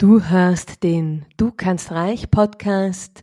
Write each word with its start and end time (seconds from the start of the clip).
Du 0.00 0.22
hörst 0.22 0.82
den 0.82 1.26
Du 1.36 1.52
kannst 1.54 1.90
reich 1.90 2.30
Podcast 2.30 3.22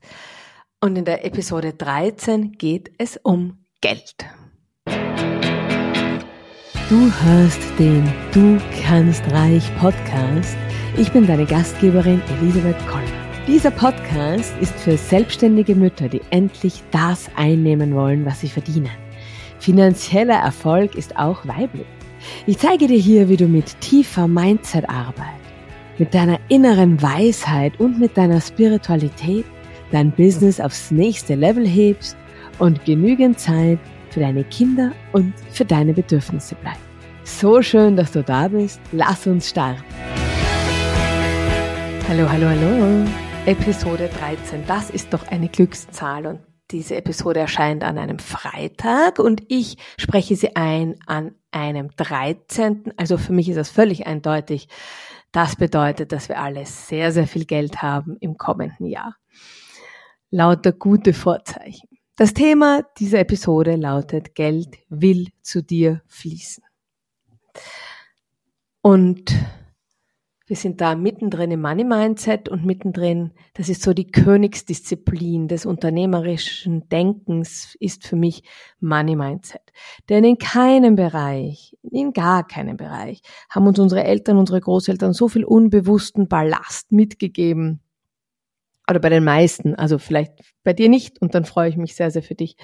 und 0.80 0.96
in 0.96 1.06
der 1.06 1.26
Episode 1.26 1.74
13 1.74 2.52
geht 2.52 2.92
es 3.00 3.20
um 3.24 3.58
Geld. 3.82 4.14
Du 6.88 7.12
hörst 7.24 7.62
den 7.80 8.08
Du 8.32 8.60
kannst 8.86 9.24
reich 9.32 9.76
Podcast. 9.80 10.56
Ich 10.98 11.12
bin 11.12 11.26
deine 11.26 11.48
Gastgeberin 11.48 12.22
Elisabeth 12.40 12.78
Koller. 12.88 13.08
Dieser 13.48 13.72
Podcast 13.72 14.54
ist 14.62 14.76
für 14.76 14.98
selbstständige 14.98 15.74
Mütter, 15.74 16.08
die 16.08 16.22
endlich 16.30 16.84
das 16.92 17.28
einnehmen 17.36 17.96
wollen, 17.96 18.24
was 18.24 18.42
sie 18.42 18.50
verdienen. 18.50 18.92
Finanzieller 19.58 20.38
Erfolg 20.38 20.94
ist 20.94 21.18
auch 21.18 21.44
weiblich. 21.48 21.88
Ich 22.46 22.60
zeige 22.60 22.86
dir 22.86 23.00
hier, 23.00 23.30
wie 23.30 23.38
du 23.38 23.48
mit 23.48 23.82
tiefer 23.82 24.28
Mindset-Arbeit 24.28 25.47
mit 25.98 26.14
deiner 26.14 26.40
inneren 26.50 27.02
Weisheit 27.02 27.80
und 27.80 28.00
mit 28.00 28.18
deiner 28.18 28.40
Spiritualität 28.40 29.46
dein 29.92 30.12
Business 30.12 30.60
aufs 30.60 30.92
nächste 30.92 31.36
Level 31.36 31.66
hebst 31.66 32.18
und 32.60 32.84
genügend 32.86 33.40
Zeit 33.40 33.80
für 34.12 34.20
deine 34.20 34.44
Kinder 34.44 34.92
und 35.14 35.34
für 35.52 35.66
deine 35.66 35.94
Bedürfnisse 35.94 36.56
bleibt. 36.56 36.80
So 37.24 37.62
schön, 37.62 37.96
dass 37.96 38.12
du 38.12 38.24
da 38.24 38.48
bist. 38.48 38.80
Lass 38.92 39.28
uns 39.28 39.50
starten. 39.50 39.84
Hallo, 42.08 42.30
hallo, 42.30 42.48
hallo. 42.48 43.06
Episode 43.46 44.10
13. 44.20 44.64
Das 44.68 44.90
ist 44.90 45.14
doch 45.14 45.28
eine 45.28 45.48
Glückszahl 45.50 46.26
und 46.26 46.40
diese 46.72 46.96
Episode 46.96 47.40
erscheint 47.40 47.84
an 47.84 47.98
einem 47.98 48.20
Freitag 48.20 49.20
und 49.20 49.44
ich 49.48 49.78
spreche 49.98 50.36
sie 50.36 50.56
ein 50.56 50.96
an 51.06 51.34
einem 51.52 51.90
13. 51.96 52.94
Also 52.98 53.18
für 53.18 53.32
mich 53.32 53.50
ist 53.50 53.56
das 53.56 53.70
völlig 53.70 54.06
eindeutig. 54.06 54.68
Das 55.32 55.56
bedeutet, 55.56 56.12
dass 56.12 56.30
wir 56.30 56.40
alle 56.40 56.66
sehr, 56.66 57.12
sehr 57.12 57.28
viel 57.28 57.46
Geld 57.46 57.82
haben 57.82 58.18
im 58.20 58.38
kommenden 58.38 58.88
Jahr. 58.88 59.16
Lauter 60.30 60.72
gute 60.72 61.14
Vorzeichen. 61.14 61.90
Das 62.16 62.34
Thema 62.34 62.82
dieser 62.98 63.20
Episode 63.20 63.76
lautet, 63.76 64.34
Geld 64.34 64.80
will 64.90 65.28
zu 65.42 65.62
dir 65.62 66.02
fließen. 66.08 66.64
Und 68.82 69.36
wir 70.48 70.56
sind 70.56 70.80
da 70.80 70.96
mittendrin 70.96 71.52
im 71.52 71.62
Money 71.62 71.84
Mindset 71.84 72.48
und 72.48 72.66
mittendrin, 72.66 73.32
das 73.54 73.68
ist 73.68 73.82
so 73.82 73.94
die 73.94 74.08
Königsdisziplin 74.08 75.50
des 75.50 75.66
unternehmerischen 75.66 76.88
Denkens, 76.88 77.76
ist 77.82 78.08
für 78.08 78.16
mich 78.16 78.44
Money 78.80 79.18
Mindset. 79.18 79.62
Denn 80.08 80.24
in 80.24 80.38
keinem 80.38 80.96
Bereich, 80.96 81.78
in 81.84 82.14
gar 82.14 82.48
keinem 82.48 82.78
Bereich, 82.78 83.22
haben 83.50 83.68
uns 83.68 83.78
unsere 83.78 84.06
Eltern, 84.06 84.38
unsere 84.38 84.62
Großeltern 84.62 85.12
so 85.12 85.28
viel 85.28 85.44
unbewussten 85.44 86.30
Ballast 86.30 86.94
mitgegeben. 86.94 87.82
Oder 88.90 89.00
bei 89.00 89.10
den 89.10 89.26
meisten, 89.26 89.76
also 89.76 90.00
vielleicht 90.00 90.32
bei 90.64 90.72
dir 90.72 90.88
nicht, 90.88 91.22
und 91.22 91.36
dann 91.36 91.44
freue 91.44 91.68
ich 91.68 91.76
mich 91.76 91.94
sehr, 91.94 92.10
sehr 92.10 92.24
für 92.24 92.36
dich. 92.36 92.56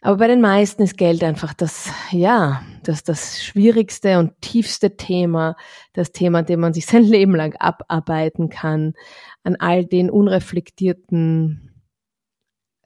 Aber 0.00 0.18
bei 0.18 0.28
den 0.28 0.40
meisten 0.40 0.82
ist 0.82 0.96
Geld 0.96 1.24
einfach 1.24 1.54
das, 1.54 1.90
ja, 2.12 2.62
das, 2.84 3.02
das 3.02 3.42
schwierigste 3.42 4.18
und 4.20 4.40
tiefste 4.40 4.96
Thema, 4.96 5.56
das 5.92 6.12
Thema, 6.12 6.42
dem 6.42 6.60
man 6.60 6.72
sich 6.72 6.86
sein 6.86 7.02
Leben 7.04 7.34
lang 7.34 7.56
abarbeiten 7.56 8.48
kann, 8.48 8.94
an 9.42 9.56
all 9.56 9.84
den 9.84 10.08
unreflektierten 10.08 11.64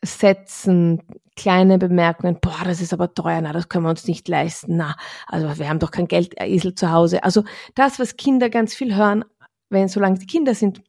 Sätzen, 0.03 1.03
kleine 1.37 1.79
Bemerkungen, 1.79 2.39
boah, 2.41 2.63
das 2.65 2.81
ist 2.81 2.93
aber 2.93 3.15
teuer, 3.15 3.41
na, 3.41 3.53
das 3.53 3.69
können 3.69 3.85
wir 3.85 3.91
uns 3.91 4.07
nicht 4.07 4.27
leisten, 4.29 4.77
na, 4.77 4.97
also 5.27 5.59
wir 5.59 5.69
haben 5.69 5.79
doch 5.79 5.91
kein 5.91 6.09
Geldesel 6.09 6.75
zu 6.75 6.91
Hause. 6.91 7.23
Also 7.25 7.45
das, 7.75 7.99
was 7.99 8.17
Kinder 8.17 8.51
ganz 8.51 8.75
viel 8.75 8.95
hören, 8.97 9.25
wenn 9.71 9.89
solange 9.89 10.19
die 10.19 10.27
Kinder 10.27 10.55
sind, 10.55 10.83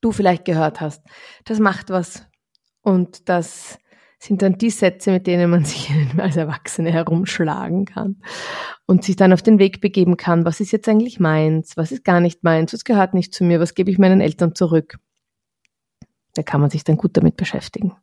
du 0.00 0.12
vielleicht 0.12 0.44
gehört 0.44 0.80
hast, 0.80 1.04
das 1.44 1.58
macht 1.58 1.90
was 1.90 2.26
und 2.82 3.28
das 3.28 3.78
sind 4.18 4.42
dann 4.42 4.58
die 4.58 4.70
Sätze, 4.70 5.10
mit 5.12 5.26
denen 5.26 5.50
man 5.50 5.64
sich 5.64 5.90
als 6.16 6.36
Erwachsene 6.36 6.90
herumschlagen 6.90 7.84
kann 7.84 8.16
und 8.86 9.04
sich 9.04 9.16
dann 9.16 9.32
auf 9.32 9.42
den 9.42 9.58
Weg 9.58 9.80
begeben 9.80 10.16
kann, 10.16 10.44
was 10.44 10.60
ist 10.60 10.72
jetzt 10.72 10.88
eigentlich 10.88 11.20
meins, 11.20 11.76
was 11.76 11.92
ist 11.92 12.04
gar 12.04 12.20
nicht 12.20 12.42
meins, 12.42 12.72
was 12.72 12.84
gehört 12.84 13.14
nicht 13.14 13.34
zu 13.34 13.44
mir, 13.44 13.60
was 13.60 13.74
gebe 13.74 13.90
ich 13.90 13.98
meinen 13.98 14.20
Eltern 14.20 14.54
zurück. 14.54 14.98
Da 16.34 16.42
kann 16.42 16.60
man 16.60 16.70
sich 16.70 16.84
dann 16.84 16.96
gut 16.96 17.16
damit 17.16 17.36
beschäftigen. 17.36 17.94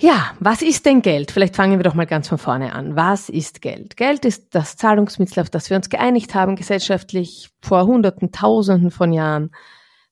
Ja, 0.00 0.32
was 0.38 0.62
ist 0.62 0.86
denn 0.86 1.02
Geld? 1.02 1.32
Vielleicht 1.32 1.56
fangen 1.56 1.80
wir 1.80 1.82
doch 1.82 1.94
mal 1.94 2.06
ganz 2.06 2.28
von 2.28 2.38
vorne 2.38 2.72
an. 2.72 2.94
Was 2.94 3.28
ist 3.28 3.60
Geld? 3.60 3.96
Geld 3.96 4.24
ist 4.24 4.54
das 4.54 4.76
Zahlungsmittel, 4.76 5.40
auf 5.40 5.50
das 5.50 5.70
wir 5.70 5.76
uns 5.76 5.88
geeinigt 5.88 6.36
haben, 6.36 6.54
gesellschaftlich 6.54 7.50
vor 7.60 7.84
Hunderten, 7.84 8.30
Tausenden 8.30 8.92
von 8.92 9.12
Jahren 9.12 9.50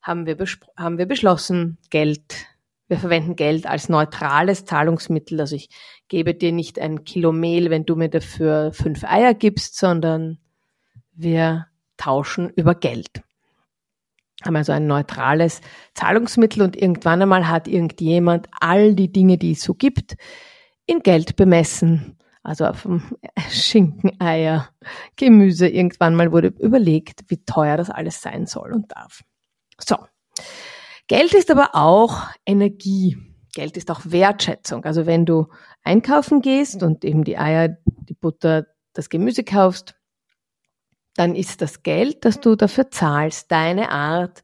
haben 0.01 0.25
wir, 0.25 0.37
haben 0.75 0.97
wir 0.97 1.05
beschlossen, 1.05 1.77
Geld 1.89 2.47
wir 2.87 2.97
verwenden 2.97 3.35
Geld 3.35 3.67
als 3.67 3.89
neutrales 3.89 4.65
Zahlungsmittel. 4.65 5.39
Also 5.39 5.55
ich 5.55 5.69
gebe 6.07 6.33
dir 6.33 6.51
nicht 6.51 6.79
ein 6.79 7.03
Kilo 7.03 7.31
Mehl, 7.31 7.69
wenn 7.69 7.85
du 7.85 7.95
mir 7.95 8.09
dafür 8.09 8.71
fünf 8.73 9.03
Eier 9.03 9.33
gibst, 9.33 9.77
sondern 9.77 10.39
wir 11.13 11.67
tauschen 11.97 12.49
über 12.49 12.75
Geld. 12.75 13.21
Haben 14.45 14.55
also 14.55 14.71
ein 14.71 14.87
neutrales 14.87 15.61
Zahlungsmittel 15.95 16.61
und 16.61 16.75
irgendwann 16.75 17.21
einmal 17.21 17.49
hat 17.49 17.67
irgendjemand 17.67 18.47
all 18.59 18.93
die 18.93 19.11
Dinge, 19.11 19.37
die 19.37 19.53
es 19.53 19.61
so 19.61 19.73
gibt, 19.73 20.15
in 20.85 20.99
Geld 20.99 21.35
bemessen. 21.35 22.17
Also 22.43 22.65
auf 22.65 22.87
Schinken, 23.49 24.21
Eier, 24.21 24.69
Gemüse. 25.17 25.67
Irgendwann 25.67 26.15
mal 26.15 26.31
wurde 26.31 26.53
überlegt, 26.59 27.25
wie 27.27 27.43
teuer 27.43 27.75
das 27.75 27.89
alles 27.89 28.21
sein 28.21 28.45
soll 28.45 28.71
und 28.73 28.91
darf. 28.91 29.23
So. 29.79 29.97
Geld 31.07 31.33
ist 31.33 31.49
aber 31.51 31.69
auch 31.73 32.23
Energie. 32.45 33.17
Geld 33.53 33.77
ist 33.77 33.89
auch 33.89 34.01
Wertschätzung. 34.03 34.83
Also 34.83 35.05
wenn 35.05 35.25
du 35.25 35.47
einkaufen 35.83 36.41
gehst 36.41 36.83
und 36.83 37.03
eben 37.05 37.23
die 37.23 37.37
Eier, 37.37 37.77
die 37.85 38.13
Butter, 38.13 38.67
das 38.93 39.09
Gemüse 39.09 39.43
kaufst, 39.43 39.95
dann 41.15 41.35
ist 41.35 41.61
das 41.61 41.81
Geld, 41.81 42.25
das 42.25 42.39
du 42.39 42.55
dafür 42.55 42.91
zahlst, 42.91 43.51
deine 43.51 43.89
Art, 43.91 44.43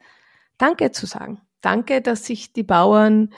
Danke 0.57 0.91
zu 0.91 1.05
sagen. 1.05 1.41
Danke, 1.61 2.01
dass 2.01 2.25
sich 2.25 2.53
die 2.53 2.63
Bauern 2.63 3.33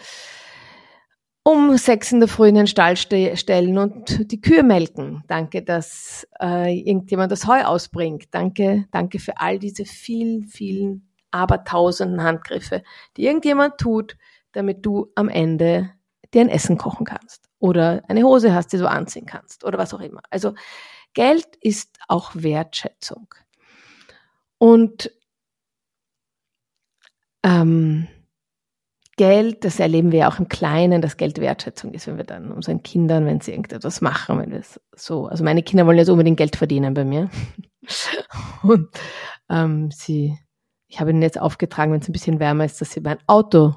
um 1.43 1.77
sechs 1.77 2.11
in 2.11 2.19
der 2.19 2.29
Früh 2.29 2.47
in 2.47 2.55
den 2.55 2.67
Stall 2.67 2.97
ste 2.97 3.37
stellen 3.37 3.77
und 3.77 4.31
die 4.31 4.41
Kühe 4.41 4.63
melken. 4.63 5.23
Danke, 5.27 5.61
dass 5.61 6.27
äh, 6.41 6.77
irgendjemand 6.77 7.31
das 7.31 7.47
Heu 7.47 7.63
ausbringt. 7.63 8.25
Danke, 8.31 8.85
danke 8.91 9.19
für 9.19 9.39
all 9.39 9.59
diese 9.59 9.85
vielen, 9.85 10.43
vielen 10.43 11.04
aber 11.35 11.65
tausenden 11.65 12.23
Handgriffe, 12.23 12.81
die 13.17 13.25
irgendjemand 13.25 13.77
tut, 13.77 14.15
damit 14.53 14.85
du 14.85 15.11
am 15.15 15.27
Ende 15.27 15.91
dir 16.33 16.41
ein 16.41 16.49
Essen 16.49 16.77
kochen 16.77 17.05
kannst 17.05 17.49
oder 17.59 18.03
eine 18.07 18.23
Hose 18.23 18.55
hast, 18.55 18.71
die 18.71 18.77
du 18.77 18.89
anziehen 18.89 19.25
kannst 19.25 19.65
oder 19.65 19.77
was 19.77 19.93
auch 19.93 19.99
immer. 19.99 20.21
Also 20.29 20.53
Geld 21.13 21.57
ist 21.59 21.97
auch 22.07 22.31
Wertschätzung. 22.35 23.35
Und 24.57 25.11
ähm, 27.43 28.07
Geld, 29.17 29.65
das 29.65 29.79
erleben 29.79 30.13
wir 30.13 30.19
ja 30.19 30.29
auch 30.31 30.39
im 30.39 30.47
Kleinen, 30.47 31.01
dass 31.01 31.17
Geld 31.17 31.39
Wertschätzung 31.39 31.93
ist, 31.93 32.07
wenn 32.07 32.15
wir 32.17 32.23
dann 32.23 32.53
unseren 32.53 32.81
Kindern, 32.81 33.25
wenn 33.25 33.41
sie 33.41 33.51
irgendetwas 33.51 33.99
machen, 33.99 34.39
wenn 34.39 34.51
wir 34.51 34.59
es 34.59 34.79
so, 34.95 35.27
also 35.27 35.43
meine 35.43 35.63
Kinder 35.63 35.85
wollen 35.85 35.97
jetzt 35.97 36.09
unbedingt 36.09 36.37
Geld 36.37 36.55
verdienen 36.55 36.93
bei 36.93 37.03
mir. 37.03 37.29
Und 38.63 38.87
ähm, 39.49 39.91
sie 39.91 40.37
ich 40.87 40.99
habe 40.99 41.09
ihnen 41.11 41.21
jetzt 41.21 41.39
aufgetragen, 41.39 41.91
wenn 41.91 42.01
es 42.01 42.09
ein 42.09 42.13
bisschen 42.13 42.39
wärmer 42.39 42.65
ist, 42.65 42.79
dass 42.81 42.91
sie 42.91 43.01
mein 43.01 43.17
Auto 43.27 43.75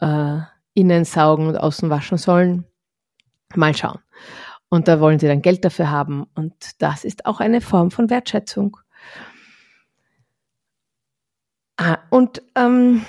äh, 0.00 0.38
innen 0.74 1.04
saugen 1.04 1.46
und 1.46 1.56
außen 1.56 1.90
waschen 1.90 2.18
sollen. 2.18 2.64
Mal 3.54 3.76
schauen. 3.76 4.00
Und 4.68 4.88
da 4.88 5.00
wollen 5.00 5.18
sie 5.18 5.26
dann 5.26 5.42
Geld 5.42 5.64
dafür 5.64 5.90
haben. 5.90 6.26
Und 6.34 6.54
das 6.80 7.04
ist 7.04 7.26
auch 7.26 7.40
eine 7.40 7.60
Form 7.60 7.90
von 7.90 8.08
Wertschätzung. 8.08 8.78
Ah, 11.76 11.98
und 12.10 12.42
ähm, 12.54 13.04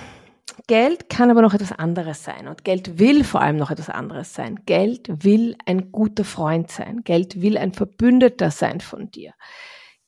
Geld 0.66 1.08
kann 1.08 1.30
aber 1.30 1.42
noch 1.42 1.54
etwas 1.54 1.72
anderes 1.72 2.22
sein. 2.22 2.48
Und 2.48 2.64
Geld 2.64 2.98
will 2.98 3.24
vor 3.24 3.40
allem 3.40 3.56
noch 3.56 3.70
etwas 3.70 3.88
anderes 3.88 4.34
sein. 4.34 4.60
Geld 4.66 5.24
will 5.24 5.56
ein 5.64 5.90
guter 5.90 6.24
Freund 6.24 6.70
sein. 6.70 7.02
Geld 7.04 7.40
will 7.40 7.56
ein 7.56 7.72
Verbündeter 7.72 8.50
sein 8.50 8.80
von 8.80 9.10
dir. 9.10 9.32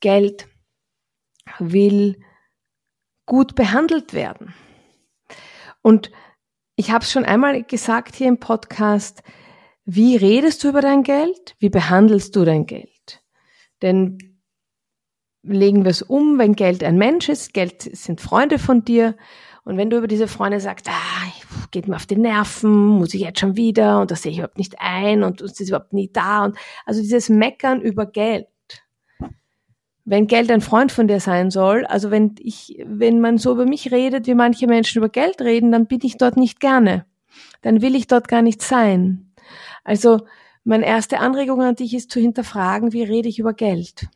Geld 0.00 0.46
will 1.58 2.18
gut 3.26 3.54
behandelt 3.54 4.14
werden. 4.14 4.54
Und 5.82 6.10
ich 6.76 6.90
habe 6.90 7.04
es 7.04 7.12
schon 7.12 7.24
einmal 7.24 7.62
gesagt 7.62 8.14
hier 8.14 8.28
im 8.28 8.38
Podcast, 8.38 9.22
wie 9.84 10.16
redest 10.16 10.64
du 10.64 10.68
über 10.68 10.80
dein 10.80 11.02
Geld? 11.02 11.54
Wie 11.58 11.70
behandelst 11.70 12.34
du 12.34 12.44
dein 12.44 12.66
Geld? 12.66 13.22
Denn 13.82 14.40
legen 15.42 15.84
wir 15.84 15.90
es 15.90 16.02
um, 16.02 16.38
wenn 16.38 16.54
Geld 16.54 16.82
ein 16.82 16.98
Mensch 16.98 17.28
ist, 17.28 17.54
Geld 17.54 17.82
sind 17.82 18.20
Freunde 18.20 18.58
von 18.58 18.84
dir. 18.84 19.16
Und 19.64 19.76
wenn 19.76 19.90
du 19.90 19.98
über 19.98 20.08
diese 20.08 20.28
Freunde 20.28 20.60
sagst, 20.60 20.88
ah, 20.88 21.26
geht 21.70 21.88
mir 21.88 21.96
auf 21.96 22.06
die 22.06 22.16
Nerven, 22.16 22.86
muss 22.86 23.14
ich 23.14 23.20
jetzt 23.20 23.40
schon 23.40 23.56
wieder 23.56 24.00
und 24.00 24.10
das 24.10 24.22
sehe 24.22 24.32
ich 24.32 24.38
überhaupt 24.38 24.58
nicht 24.58 24.76
ein 24.78 25.22
und 25.22 25.40
es 25.40 25.60
ist 25.60 25.68
überhaupt 25.68 25.92
nie 25.92 26.10
da 26.12 26.44
und 26.44 26.56
also 26.84 27.00
dieses 27.00 27.28
Meckern 27.28 27.80
über 27.80 28.06
Geld 28.06 28.46
wenn 30.06 30.28
Geld 30.28 30.52
ein 30.52 30.60
Freund 30.60 30.92
von 30.92 31.08
dir 31.08 31.18
sein 31.18 31.50
soll, 31.50 31.84
also 31.84 32.12
wenn 32.12 32.36
ich, 32.38 32.80
wenn 32.86 33.20
man 33.20 33.38
so 33.38 33.52
über 33.52 33.66
mich 33.66 33.90
redet, 33.90 34.28
wie 34.28 34.34
manche 34.34 34.68
Menschen 34.68 34.98
über 34.98 35.08
Geld 35.08 35.40
reden, 35.40 35.72
dann 35.72 35.86
bin 35.86 35.98
ich 36.04 36.16
dort 36.16 36.36
nicht 36.36 36.60
gerne. 36.60 37.04
Dann 37.60 37.82
will 37.82 37.96
ich 37.96 38.06
dort 38.06 38.28
gar 38.28 38.40
nicht 38.40 38.62
sein. 38.62 39.32
Also 39.82 40.20
meine 40.62 40.86
erste 40.86 41.18
Anregung 41.18 41.60
an 41.60 41.74
dich 41.74 41.92
ist 41.92 42.12
zu 42.12 42.20
hinterfragen, 42.20 42.92
wie 42.92 43.02
rede 43.02 43.28
ich 43.28 43.40
über 43.40 43.52
Geld? 43.52 44.06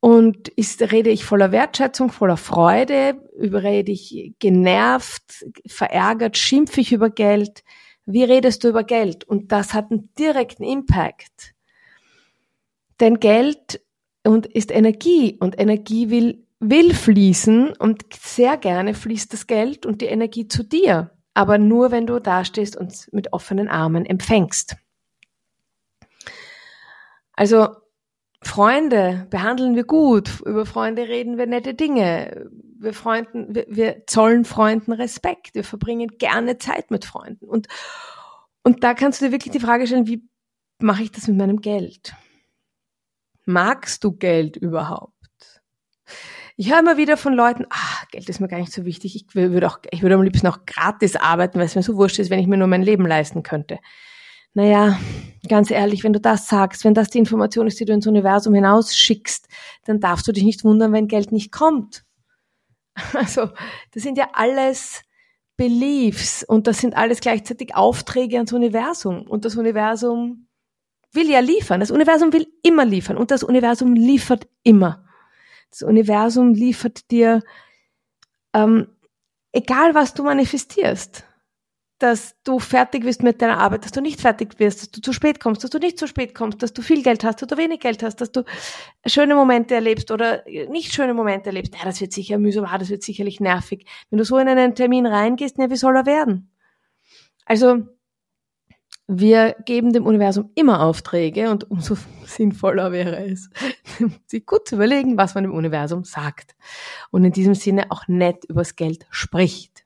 Und 0.00 0.48
ist, 0.48 0.82
rede 0.90 1.10
ich 1.10 1.24
voller 1.24 1.52
Wertschätzung, 1.52 2.10
voller 2.10 2.36
Freude, 2.36 3.22
rede 3.38 3.92
ich 3.92 4.34
genervt, 4.40 5.46
verärgert, 5.64 6.36
schimpfe 6.36 6.80
ich 6.80 6.92
über 6.92 7.10
Geld? 7.10 7.62
Wie 8.04 8.24
redest 8.24 8.64
du 8.64 8.68
über 8.70 8.82
Geld? 8.82 9.22
Und 9.22 9.52
das 9.52 9.74
hat 9.74 9.92
einen 9.92 10.12
direkten 10.18 10.64
Impact. 10.64 11.54
Denn 12.98 13.20
Geld 13.20 13.80
und 14.24 14.46
ist 14.46 14.70
Energie 14.70 15.36
und 15.40 15.58
Energie 15.58 16.10
will, 16.10 16.46
will 16.58 16.94
fließen 16.94 17.72
und 17.78 18.04
sehr 18.14 18.56
gerne 18.56 18.94
fließt 18.94 19.32
das 19.32 19.46
Geld 19.46 19.86
und 19.86 20.00
die 20.00 20.06
Energie 20.06 20.48
zu 20.48 20.62
dir. 20.62 21.10
Aber 21.34 21.58
nur 21.58 21.90
wenn 21.90 22.06
du 22.06 22.18
dastehst 22.18 22.76
und 22.76 23.08
mit 23.12 23.32
offenen 23.32 23.68
Armen 23.68 24.04
empfängst. 24.04 24.76
Also 27.32 27.68
Freunde 28.42 29.26
behandeln 29.30 29.76
wir 29.76 29.84
gut, 29.84 30.40
über 30.44 30.66
Freunde 30.66 31.08
reden 31.08 31.38
wir 31.38 31.46
nette 31.46 31.74
Dinge, 31.74 32.50
wir, 32.78 32.94
Freunden, 32.94 33.54
wir, 33.54 33.66
wir 33.68 34.02
zollen 34.06 34.44
Freunden 34.44 34.92
Respekt, 34.92 35.54
wir 35.54 35.64
verbringen 35.64 36.08
gerne 36.18 36.58
Zeit 36.58 36.90
mit 36.90 37.04
Freunden. 37.04 37.46
Und, 37.46 37.68
und 38.62 38.82
da 38.82 38.94
kannst 38.94 39.20
du 39.20 39.26
dir 39.26 39.32
wirklich 39.32 39.52
die 39.52 39.60
Frage 39.60 39.86
stellen, 39.86 40.06
wie 40.06 40.26
mache 40.80 41.02
ich 41.02 41.12
das 41.12 41.28
mit 41.28 41.36
meinem 41.36 41.60
Geld? 41.60 42.14
Magst 43.50 44.04
du 44.04 44.12
Geld 44.12 44.56
überhaupt? 44.56 45.12
Ich 46.56 46.70
höre 46.70 46.78
immer 46.78 46.96
wieder 46.96 47.16
von 47.16 47.34
Leuten, 47.34 47.66
ah, 47.70 48.04
Geld 48.12 48.28
ist 48.28 48.38
mir 48.38 48.46
gar 48.46 48.60
nicht 48.60 48.72
so 48.72 48.84
wichtig. 48.84 49.16
Ich 49.16 49.34
würde 49.34 49.66
auch, 49.66 49.78
ich 49.90 50.02
würde 50.02 50.14
am 50.14 50.22
liebsten 50.22 50.46
auch 50.46 50.66
gratis 50.66 51.16
arbeiten, 51.16 51.58
weil 51.58 51.66
es 51.66 51.74
mir 51.74 51.82
so 51.82 51.96
wurscht 51.96 52.20
ist, 52.20 52.30
wenn 52.30 52.38
ich 52.38 52.46
mir 52.46 52.56
nur 52.56 52.68
mein 52.68 52.82
Leben 52.82 53.04
leisten 53.06 53.42
könnte. 53.42 53.80
Naja, 54.54 55.00
ganz 55.48 55.72
ehrlich, 55.72 56.04
wenn 56.04 56.12
du 56.12 56.20
das 56.20 56.46
sagst, 56.46 56.84
wenn 56.84 56.94
das 56.94 57.10
die 57.10 57.18
Information 57.18 57.66
ist, 57.66 57.80
die 57.80 57.86
du 57.86 57.92
ins 57.92 58.06
Universum 58.06 58.54
hinausschickst, 58.54 59.48
dann 59.84 59.98
darfst 59.98 60.28
du 60.28 60.32
dich 60.32 60.44
nicht 60.44 60.62
wundern, 60.62 60.92
wenn 60.92 61.08
Geld 61.08 61.32
nicht 61.32 61.50
kommt. 61.50 62.04
Also, 63.14 63.48
das 63.92 64.02
sind 64.02 64.18
ja 64.18 64.28
alles 64.34 65.02
Beliefs 65.56 66.44
und 66.44 66.68
das 66.68 66.78
sind 66.78 66.96
alles 66.96 67.20
gleichzeitig 67.20 67.74
Aufträge 67.74 68.36
ans 68.36 68.52
Universum. 68.52 69.22
Und 69.22 69.44
das 69.44 69.56
Universum 69.56 70.46
will 71.12 71.28
ja 71.28 71.40
liefern. 71.40 71.80
Das 71.80 71.90
Universum 71.90 72.32
will 72.32 72.46
immer 72.62 72.84
liefern 72.84 73.16
und 73.16 73.30
das 73.30 73.42
Universum 73.42 73.94
liefert 73.94 74.48
immer. 74.62 75.04
Das 75.70 75.82
Universum 75.82 76.54
liefert 76.54 77.10
dir, 77.10 77.42
ähm, 78.52 78.88
egal 79.52 79.94
was 79.94 80.14
du 80.14 80.24
manifestierst, 80.24 81.24
dass 82.00 82.34
du 82.44 82.58
fertig 82.58 83.04
wirst 83.04 83.22
mit 83.22 83.42
deiner 83.42 83.58
Arbeit, 83.58 83.84
dass 83.84 83.92
du 83.92 84.00
nicht 84.00 84.20
fertig 84.20 84.58
wirst, 84.58 84.80
dass 84.80 84.90
du 84.90 85.02
zu 85.02 85.12
spät 85.12 85.38
kommst, 85.38 85.62
dass 85.62 85.70
du 85.70 85.78
nicht 85.78 85.98
zu 85.98 86.06
spät 86.08 86.34
kommst, 86.34 86.62
dass 86.62 86.72
du 86.72 86.80
viel 86.80 87.02
Geld 87.02 87.24
hast 87.24 87.42
oder 87.42 87.58
wenig 87.58 87.80
Geld 87.80 88.02
hast, 88.02 88.16
dass 88.22 88.32
du 88.32 88.42
schöne 89.04 89.34
Momente 89.34 89.74
erlebst 89.74 90.10
oder 90.10 90.42
nicht 90.70 90.94
schöne 90.94 91.12
Momente 91.12 91.50
erlebst. 91.50 91.74
Ja, 91.74 91.84
das 91.84 92.00
wird 92.00 92.12
sicher 92.12 92.38
mühsam, 92.38 92.64
ah, 92.64 92.78
das 92.78 92.88
wird 92.88 93.02
sicherlich 93.02 93.38
nervig. 93.38 93.84
Wenn 94.08 94.18
du 94.18 94.24
so 94.24 94.38
in 94.38 94.48
einen 94.48 94.74
Termin 94.74 95.04
reingehst, 95.04 95.58
ja, 95.58 95.68
wie 95.68 95.76
soll 95.76 95.94
er 95.94 96.06
werden? 96.06 96.50
Also, 97.44 97.86
wir 99.12 99.56
geben 99.64 99.92
dem 99.92 100.06
Universum 100.06 100.50
immer 100.54 100.82
Aufträge 100.82 101.50
und 101.50 101.68
umso 101.68 101.96
sinnvoller 102.24 102.92
wäre 102.92 103.24
es, 103.24 103.50
sich 104.26 104.46
gut 104.46 104.68
zu 104.68 104.76
überlegen, 104.76 105.16
was 105.16 105.34
man 105.34 105.44
dem 105.44 105.52
Universum 105.52 106.04
sagt. 106.04 106.54
Und 107.10 107.24
in 107.24 107.32
diesem 107.32 107.54
Sinne 107.54 107.90
auch 107.90 108.06
nett 108.06 108.44
übers 108.44 108.76
Geld 108.76 109.06
spricht. 109.10 109.84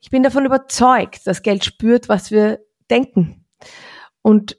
Ich 0.00 0.10
bin 0.10 0.24
davon 0.24 0.44
überzeugt, 0.44 1.26
dass 1.26 1.42
Geld 1.42 1.64
spürt, 1.64 2.08
was 2.08 2.30
wir 2.30 2.60
denken. 2.90 3.44
Und 4.20 4.58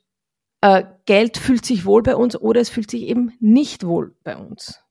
äh, 0.61 0.83
Geld 1.05 1.37
fühlt 1.37 1.65
sich 1.65 1.85
wohl 1.85 2.03
bei 2.03 2.15
uns 2.15 2.35
oder 2.35 2.61
es 2.61 2.69
fühlt 2.69 2.89
sich 2.89 3.03
eben 3.03 3.33
nicht 3.39 3.85
wohl 3.85 4.15
bei 4.23 4.37
uns. 4.37 4.81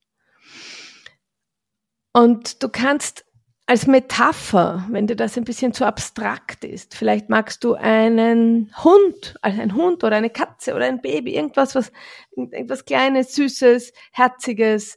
Und 2.13 2.63
du 2.63 2.69
kannst 2.69 3.25
als 3.67 3.89
Metapher, 3.89 4.87
wenn 4.91 5.09
dir 5.09 5.17
das 5.17 5.37
ein 5.37 5.45
bisschen 5.45 5.73
zu 5.73 5.85
abstrakt 5.85 6.65
ist, 6.65 6.95
vielleicht 6.95 7.29
magst 7.29 7.65
du 7.65 7.75
einen 7.75 8.73
Hund, 8.85 9.35
also 9.43 9.61
ein 9.61 9.75
Hund 9.75 10.05
oder 10.05 10.17
eine 10.17 10.31
Katze 10.31 10.75
oder 10.75 10.87
ein 10.87 11.03
Baby, 11.03 11.35
irgendwas, 11.35 11.75
was, 11.75 11.91
irgendwas 12.37 12.85
Kleines, 12.85 13.35
Süßes, 13.35 13.93
Herziges, 14.13 14.97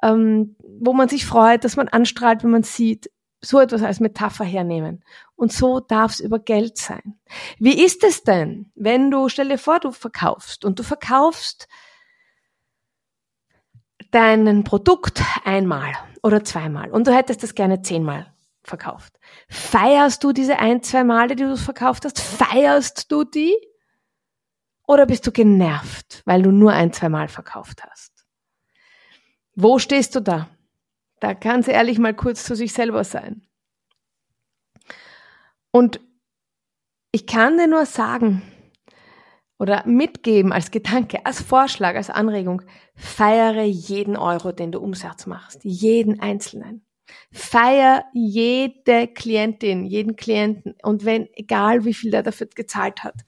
ähm, 0.00 0.54
wo 0.60 0.92
man 0.92 1.08
sich 1.08 1.26
freut, 1.26 1.64
dass 1.64 1.76
man 1.76 1.88
anstrahlt, 1.88 2.44
wenn 2.44 2.50
man 2.50 2.62
sieht, 2.62 3.10
so 3.40 3.58
etwas 3.58 3.82
als 3.82 3.98
Metapher 3.98 4.44
hernehmen. 4.44 5.04
Und 5.34 5.52
so 5.52 5.80
darf 5.80 6.12
es 6.12 6.20
über 6.20 6.38
Geld 6.38 6.78
sein. 6.78 7.18
Wie 7.58 7.84
ist 7.84 8.04
es 8.04 8.22
denn, 8.22 8.70
wenn 8.76 9.10
du, 9.10 9.28
stell 9.28 9.48
dir 9.48 9.58
vor, 9.58 9.80
du 9.80 9.90
verkaufst 9.90 10.64
und 10.64 10.78
du 10.78 10.82
verkaufst 10.84 11.68
dein 14.14 14.64
Produkt 14.64 15.22
einmal 15.44 15.92
oder 16.22 16.44
zweimal 16.44 16.90
und 16.90 17.06
du 17.06 17.14
hättest 17.14 17.42
das 17.42 17.54
gerne 17.54 17.82
zehnmal 17.82 18.32
verkauft. 18.62 19.18
Feierst 19.48 20.22
du 20.24 20.32
diese 20.32 20.58
ein, 20.58 20.82
zwei 20.82 21.04
Male, 21.04 21.36
die 21.36 21.44
du 21.44 21.56
verkauft 21.56 22.04
hast? 22.04 22.20
Feierst 22.20 23.10
du 23.10 23.24
die? 23.24 23.54
Oder 24.86 25.06
bist 25.06 25.26
du 25.26 25.32
genervt, 25.32 26.22
weil 26.24 26.42
du 26.42 26.50
nur 26.50 26.72
ein, 26.72 26.92
zwei 26.92 27.08
Mal 27.08 27.28
verkauft 27.28 27.82
hast? 27.84 28.24
Wo 29.54 29.78
stehst 29.78 30.14
du 30.14 30.20
da? 30.20 30.48
Da 31.20 31.32
ganz 31.32 31.68
ehrlich 31.68 31.98
mal 31.98 32.14
kurz 32.14 32.44
zu 32.44 32.54
sich 32.54 32.72
selber 32.72 33.04
sein. 33.04 33.46
Und 35.70 36.00
ich 37.12 37.26
kann 37.26 37.58
dir 37.58 37.66
nur 37.66 37.86
sagen, 37.86 38.42
oder 39.58 39.86
mitgeben 39.86 40.52
als 40.52 40.70
Gedanke, 40.70 41.24
als 41.24 41.40
Vorschlag, 41.40 41.94
als 41.94 42.10
Anregung, 42.10 42.62
feiere 42.94 43.62
jeden 43.62 44.16
Euro, 44.16 44.52
den 44.52 44.72
du 44.72 44.80
Umsatz 44.80 45.26
machst, 45.26 45.60
jeden 45.62 46.20
einzelnen. 46.20 46.84
Feier 47.32 48.04
jede 48.12 49.08
Klientin, 49.08 49.84
jeden 49.84 50.16
Klienten 50.16 50.74
und 50.82 51.04
wenn, 51.04 51.28
egal 51.34 51.84
wie 51.84 51.94
viel 51.94 52.10
der 52.10 52.22
dafür 52.22 52.48
gezahlt 52.54 53.04
hat. 53.04 53.24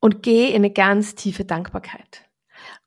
Und 0.00 0.22
geh 0.22 0.48
in 0.48 0.56
eine 0.56 0.70
ganz 0.70 1.14
tiefe 1.14 1.44
Dankbarkeit. 1.44 2.26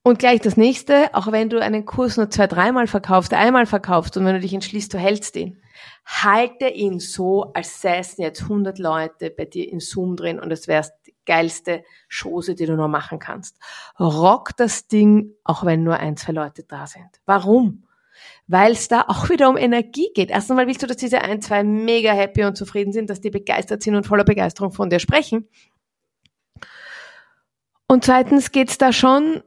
Und 0.02 0.20
gleich 0.20 0.42
das 0.42 0.58
nächste, 0.58 1.14
auch 1.14 1.32
wenn 1.32 1.50
du 1.50 1.62
einen 1.62 1.86
Kurs 1.86 2.18
nur 2.18 2.30
zwei, 2.30 2.48
dreimal 2.48 2.88
verkaufst, 2.88 3.34
einmal 3.34 3.66
verkaufst 3.66 4.16
und 4.18 4.26
wenn 4.26 4.36
du 4.36 4.40
dich 4.40 4.54
entschließt, 4.54 4.94
du 4.94 4.98
hältst 4.98 5.36
ihn, 5.36 5.62
halte 6.06 6.68
ihn 6.70 7.00
so, 7.00 7.52
als 7.54 7.82
säßen 7.82 8.24
jetzt 8.24 8.44
100 8.44 8.80
Leute 8.80 9.30
bei 9.30 9.46
dir 9.46 9.70
in 9.70 9.80
Zoom 9.80 10.16
drin 10.16 10.40
und 10.40 10.52
es 10.52 10.68
wär's 10.68 10.92
die 10.96 10.99
geilste 11.30 11.84
Chose, 12.10 12.56
die 12.56 12.66
du 12.66 12.76
nur 12.76 12.88
machen 12.88 13.20
kannst. 13.20 13.60
Rock 14.00 14.58
das 14.58 14.88
Ding, 14.88 15.36
auch 15.44 15.64
wenn 15.64 15.84
nur 15.84 15.98
ein, 15.98 16.18
zwei 16.18 16.34
Leute 16.34 16.64
da 16.64 16.88
sind. 16.88 17.22
Warum? 17.28 17.84
Weil 18.48 18.72
es 18.72 18.88
da 18.88 19.06
auch 19.08 19.30
wieder 19.30 19.48
um 19.48 19.56
Energie 19.56 20.10
geht. 20.16 20.32
Erstens 20.32 20.56
mal 20.56 20.66
willst 20.66 20.82
du, 20.82 20.88
dass 20.88 20.98
diese 20.98 21.22
ein, 21.22 21.40
zwei 21.40 21.64
mega 21.64 22.12
happy 22.12 22.46
und 22.46 22.58
zufrieden 22.58 22.92
sind, 22.92 23.12
dass 23.12 23.22
die 23.22 23.30
begeistert 23.30 23.84
sind 23.84 23.94
und 23.96 24.08
voller 24.08 24.24
Begeisterung 24.24 24.72
von 24.72 24.90
dir 24.90 24.98
sprechen. 24.98 25.48
Und 27.88 28.06
zweitens 28.06 28.52
geht's 28.52 28.80
da 28.80 28.92
schon 28.92 29.44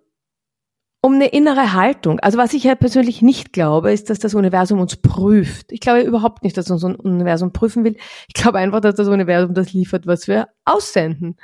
um 1.04 1.14
eine 1.14 1.26
innere 1.28 1.72
Haltung. 1.72 2.20
Also 2.20 2.38
was 2.38 2.54
ich 2.54 2.62
ja 2.62 2.76
persönlich 2.76 3.22
nicht 3.22 3.52
glaube, 3.52 3.92
ist, 3.92 4.08
dass 4.08 4.20
das 4.20 4.34
Universum 4.34 4.78
uns 4.78 4.96
prüft. 4.96 5.72
Ich 5.72 5.80
glaube 5.80 6.02
überhaupt 6.02 6.44
nicht, 6.44 6.56
dass 6.56 6.70
uns 6.70 6.84
ein 6.84 6.94
Universum 6.94 7.52
prüfen 7.52 7.84
will. 7.84 7.96
Ich 8.28 8.34
glaube 8.34 8.58
einfach, 8.58 8.80
dass 8.80 8.94
das 8.94 9.08
Universum 9.08 9.52
das 9.52 9.72
liefert, 9.72 10.06
was 10.06 10.28
wir 10.28 10.48
aussenden. 10.64 11.36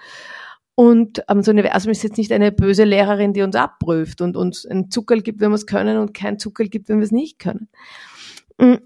Und 0.77 1.25
ähm, 1.29 1.39
das 1.39 1.49
Universum 1.49 1.91
ist 1.91 2.05
jetzt 2.05 2.19
nicht 2.19 2.31
eine 2.31 2.53
böse 2.53 2.85
Lehrerin, 2.85 3.33
die 3.33 3.43
uns 3.43 3.57
abprüft 3.57 4.21
und 4.21 4.37
uns 4.37 4.65
ein 4.65 4.93
Zuckerl 4.93 5.23
gibt, 5.23 5.41
wenn 5.41 5.51
wir 5.51 5.57
es 5.57 5.67
können 5.67 5.99
und 5.99 6.15
kein 6.15 6.39
Zuckerl 6.39 6.69
gibt, 6.69 6.89
wenn 6.89 6.99
wir 6.99 7.05
es 7.05 7.11
nicht 7.11 7.41
können. 7.41 7.69
Mm. 8.59 8.77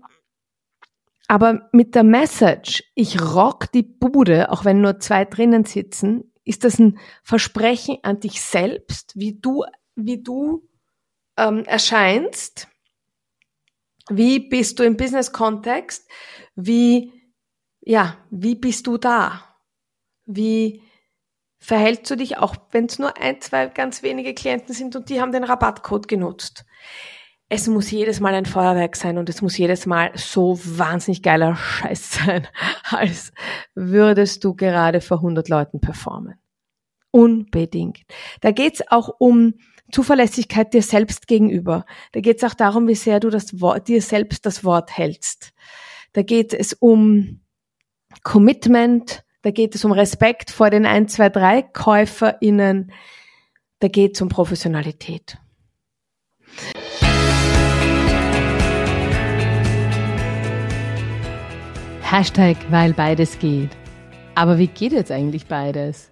Aber 1.28 1.68
mit 1.72 1.94
der 1.94 2.02
Message, 2.02 2.82
ich 2.94 3.20
rock 3.20 3.70
die 3.72 3.82
Bude, 3.82 4.50
auch 4.50 4.64
wenn 4.64 4.80
nur 4.80 5.00
zwei 5.00 5.26
drinnen 5.26 5.64
sitzen, 5.64 6.32
ist 6.44 6.64
das 6.64 6.78
ein 6.78 6.98
Versprechen 7.22 7.98
an 8.02 8.20
dich 8.20 8.40
selbst, 8.40 9.12
wie 9.14 9.38
du 9.38 9.64
wie 9.96 10.22
du 10.22 10.68
ähm, 11.36 11.64
erscheinst, 11.64 12.68
wie 14.08 14.40
bist 14.40 14.78
du 14.78 14.84
im 14.84 14.96
Business-Kontext, 14.96 16.08
wie, 16.54 17.12
ja, 17.80 18.16
wie 18.30 18.54
bist 18.54 18.86
du 18.86 18.98
da? 18.98 19.44
Wie 20.26 20.82
verhältst 21.58 22.10
du 22.10 22.16
dich, 22.16 22.36
auch 22.38 22.56
wenn 22.72 22.86
es 22.86 22.98
nur 22.98 23.16
ein, 23.16 23.40
zwei 23.40 23.66
ganz 23.66 24.02
wenige 24.02 24.34
Klienten 24.34 24.74
sind 24.74 24.96
und 24.96 25.08
die 25.08 25.20
haben 25.20 25.32
den 25.32 25.44
Rabattcode 25.44 26.08
genutzt? 26.08 26.64
Es 27.48 27.68
muss 27.68 27.90
jedes 27.90 28.18
Mal 28.18 28.34
ein 28.34 28.46
Feuerwerk 28.46 28.96
sein 28.96 29.18
und 29.18 29.28
es 29.28 29.42
muss 29.42 29.58
jedes 29.58 29.84
Mal 29.84 30.10
so 30.14 30.58
wahnsinnig 30.64 31.22
geiler 31.22 31.54
Scheiß 31.54 32.12
sein, 32.12 32.48
als 32.90 33.32
würdest 33.74 34.42
du 34.44 34.54
gerade 34.54 35.00
vor 35.00 35.18
100 35.18 35.48
Leuten 35.48 35.80
performen. 35.80 36.40
Unbedingt. 37.10 38.00
Da 38.40 38.52
geht's 38.52 38.82
auch 38.90 39.10
um 39.18 39.54
Zuverlässigkeit 39.92 40.72
dir 40.72 40.82
selbst 40.82 41.28
gegenüber. 41.28 41.84
Da 42.12 42.20
geht 42.20 42.38
es 42.38 42.44
auch 42.44 42.54
darum, 42.54 42.88
wie 42.88 42.94
sehr 42.94 43.20
du 43.20 43.28
das 43.28 43.60
Wort, 43.60 43.88
dir 43.88 44.00
selbst 44.02 44.46
das 44.46 44.64
Wort 44.64 44.96
hältst. 44.96 45.52
Da 46.14 46.22
geht 46.22 46.54
es 46.54 46.72
um 46.72 47.40
Commitment, 48.22 49.22
da 49.42 49.50
geht 49.50 49.74
es 49.74 49.84
um 49.84 49.92
Respekt 49.92 50.50
vor 50.50 50.70
den 50.70 50.86
1, 50.86 51.12
2, 51.12 51.28
3 51.28 51.62
KäuferInnen, 51.62 52.90
da 53.80 53.88
geht 53.88 54.16
es 54.16 54.22
um 54.22 54.28
Professionalität. 54.28 55.36
Hashtag, 62.02 62.56
weil 62.70 62.92
beides 62.92 63.38
geht. 63.38 63.70
Aber 64.34 64.58
wie 64.58 64.68
geht 64.68 64.92
jetzt 64.92 65.10
eigentlich 65.10 65.46
beides? 65.46 66.11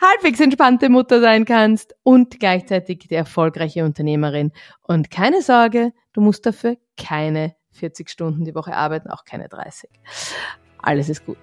halbwegs 0.00 0.40
entspannte 0.40 0.88
Mutter 0.88 1.20
sein 1.20 1.44
kannst 1.44 1.94
und 2.02 2.38
gleichzeitig 2.40 3.00
die 3.08 3.14
erfolgreiche 3.14 3.84
Unternehmerin. 3.84 4.52
Und 4.82 5.10
keine 5.10 5.42
Sorge, 5.42 5.92
du 6.12 6.20
musst 6.20 6.46
dafür 6.46 6.76
keine 6.96 7.54
40 7.72 8.08
Stunden 8.08 8.44
die 8.44 8.54
Woche 8.54 8.74
arbeiten, 8.74 9.10
auch 9.10 9.24
keine 9.24 9.48
30. 9.48 9.90
Alles 10.80 11.08
ist 11.08 11.26
gut. 11.26 11.38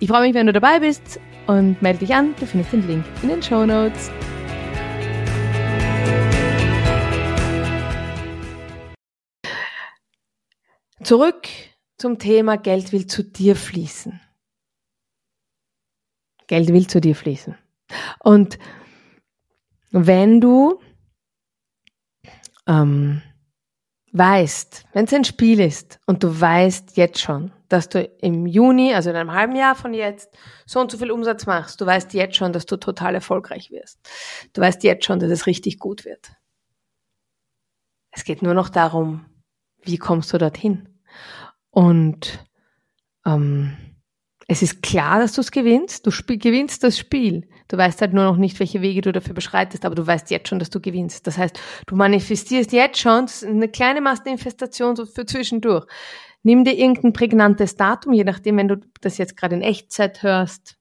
Ich 0.00 0.08
freue 0.08 0.22
mich, 0.22 0.34
wenn 0.34 0.46
du 0.46 0.52
dabei 0.52 0.80
bist 0.80 1.20
und 1.46 1.80
melde 1.82 2.00
dich 2.00 2.14
an. 2.14 2.34
Du 2.38 2.46
findest 2.46 2.72
den 2.72 2.86
Link 2.86 3.04
in 3.22 3.28
den 3.28 3.42
Show 3.42 3.64
Notes. 3.64 4.10
Zurück 11.04 11.48
zum 11.96 12.18
Thema 12.18 12.56
Geld 12.56 12.92
will 12.92 13.06
zu 13.06 13.22
dir 13.22 13.54
fließen. 13.56 14.20
Geld 16.46 16.68
will 16.72 16.86
zu 16.86 17.00
dir 17.00 17.14
fließen. 17.14 17.56
Und 18.20 18.58
wenn 19.90 20.40
du 20.40 20.80
ähm, 22.66 23.22
weißt, 24.12 24.84
wenn 24.92 25.06
es 25.06 25.14
ein 25.14 25.24
Spiel 25.24 25.60
ist 25.60 25.98
und 26.06 26.22
du 26.22 26.40
weißt 26.40 26.96
jetzt 26.96 27.20
schon, 27.20 27.52
dass 27.68 27.88
du 27.88 28.04
im 28.20 28.46
Juni, 28.46 28.94
also 28.94 29.10
in 29.10 29.16
einem 29.16 29.32
halben 29.32 29.56
Jahr 29.56 29.74
von 29.74 29.94
jetzt, 29.94 30.36
so 30.66 30.80
und 30.80 30.90
so 30.90 30.98
viel 30.98 31.10
Umsatz 31.10 31.46
machst, 31.46 31.80
du 31.80 31.86
weißt 31.86 32.12
jetzt 32.12 32.36
schon, 32.36 32.52
dass 32.52 32.66
du 32.66 32.76
total 32.76 33.14
erfolgreich 33.14 33.70
wirst. 33.70 33.98
Du 34.52 34.60
weißt 34.60 34.82
jetzt 34.84 35.06
schon, 35.06 35.18
dass 35.18 35.30
es 35.30 35.46
richtig 35.46 35.78
gut 35.78 36.04
wird. 36.04 36.32
Es 38.10 38.24
geht 38.24 38.42
nur 38.42 38.52
noch 38.52 38.68
darum, 38.68 39.24
wie 39.82 39.96
kommst 39.96 40.32
du 40.32 40.38
dorthin? 40.38 41.00
Und 41.70 42.44
ähm, 43.24 43.76
es 44.52 44.60
ist 44.60 44.82
klar, 44.82 45.18
dass 45.18 45.32
du 45.32 45.40
es 45.40 45.50
gewinnst. 45.50 46.06
Du 46.06 46.10
gewinnst 46.10 46.84
das 46.84 46.98
Spiel. 46.98 47.48
Du 47.68 47.78
weißt 47.78 48.02
halt 48.02 48.12
nur 48.12 48.24
noch 48.24 48.36
nicht, 48.36 48.60
welche 48.60 48.82
Wege 48.82 49.00
du 49.00 49.10
dafür 49.10 49.32
beschreitest, 49.32 49.86
aber 49.86 49.94
du 49.94 50.06
weißt 50.06 50.30
jetzt 50.30 50.48
schon, 50.48 50.58
dass 50.58 50.68
du 50.68 50.78
gewinnst. 50.78 51.26
Das 51.26 51.38
heißt, 51.38 51.58
du 51.86 51.96
manifestierst 51.96 52.70
jetzt 52.72 52.98
schon 52.98 53.26
eine 53.46 53.68
kleine 53.68 54.02
Massenmanifestation 54.02 54.94
so 54.94 55.06
für 55.06 55.24
zwischendurch. 55.24 55.86
Nimm 56.42 56.64
dir 56.64 56.76
irgendein 56.76 57.14
prägnantes 57.14 57.76
Datum, 57.76 58.12
je 58.12 58.24
nachdem, 58.24 58.58
wenn 58.58 58.68
du 58.68 58.76
das 59.00 59.16
jetzt 59.16 59.38
gerade 59.38 59.54
in 59.54 59.62
Echtzeit 59.62 60.22
hörst. 60.22 60.76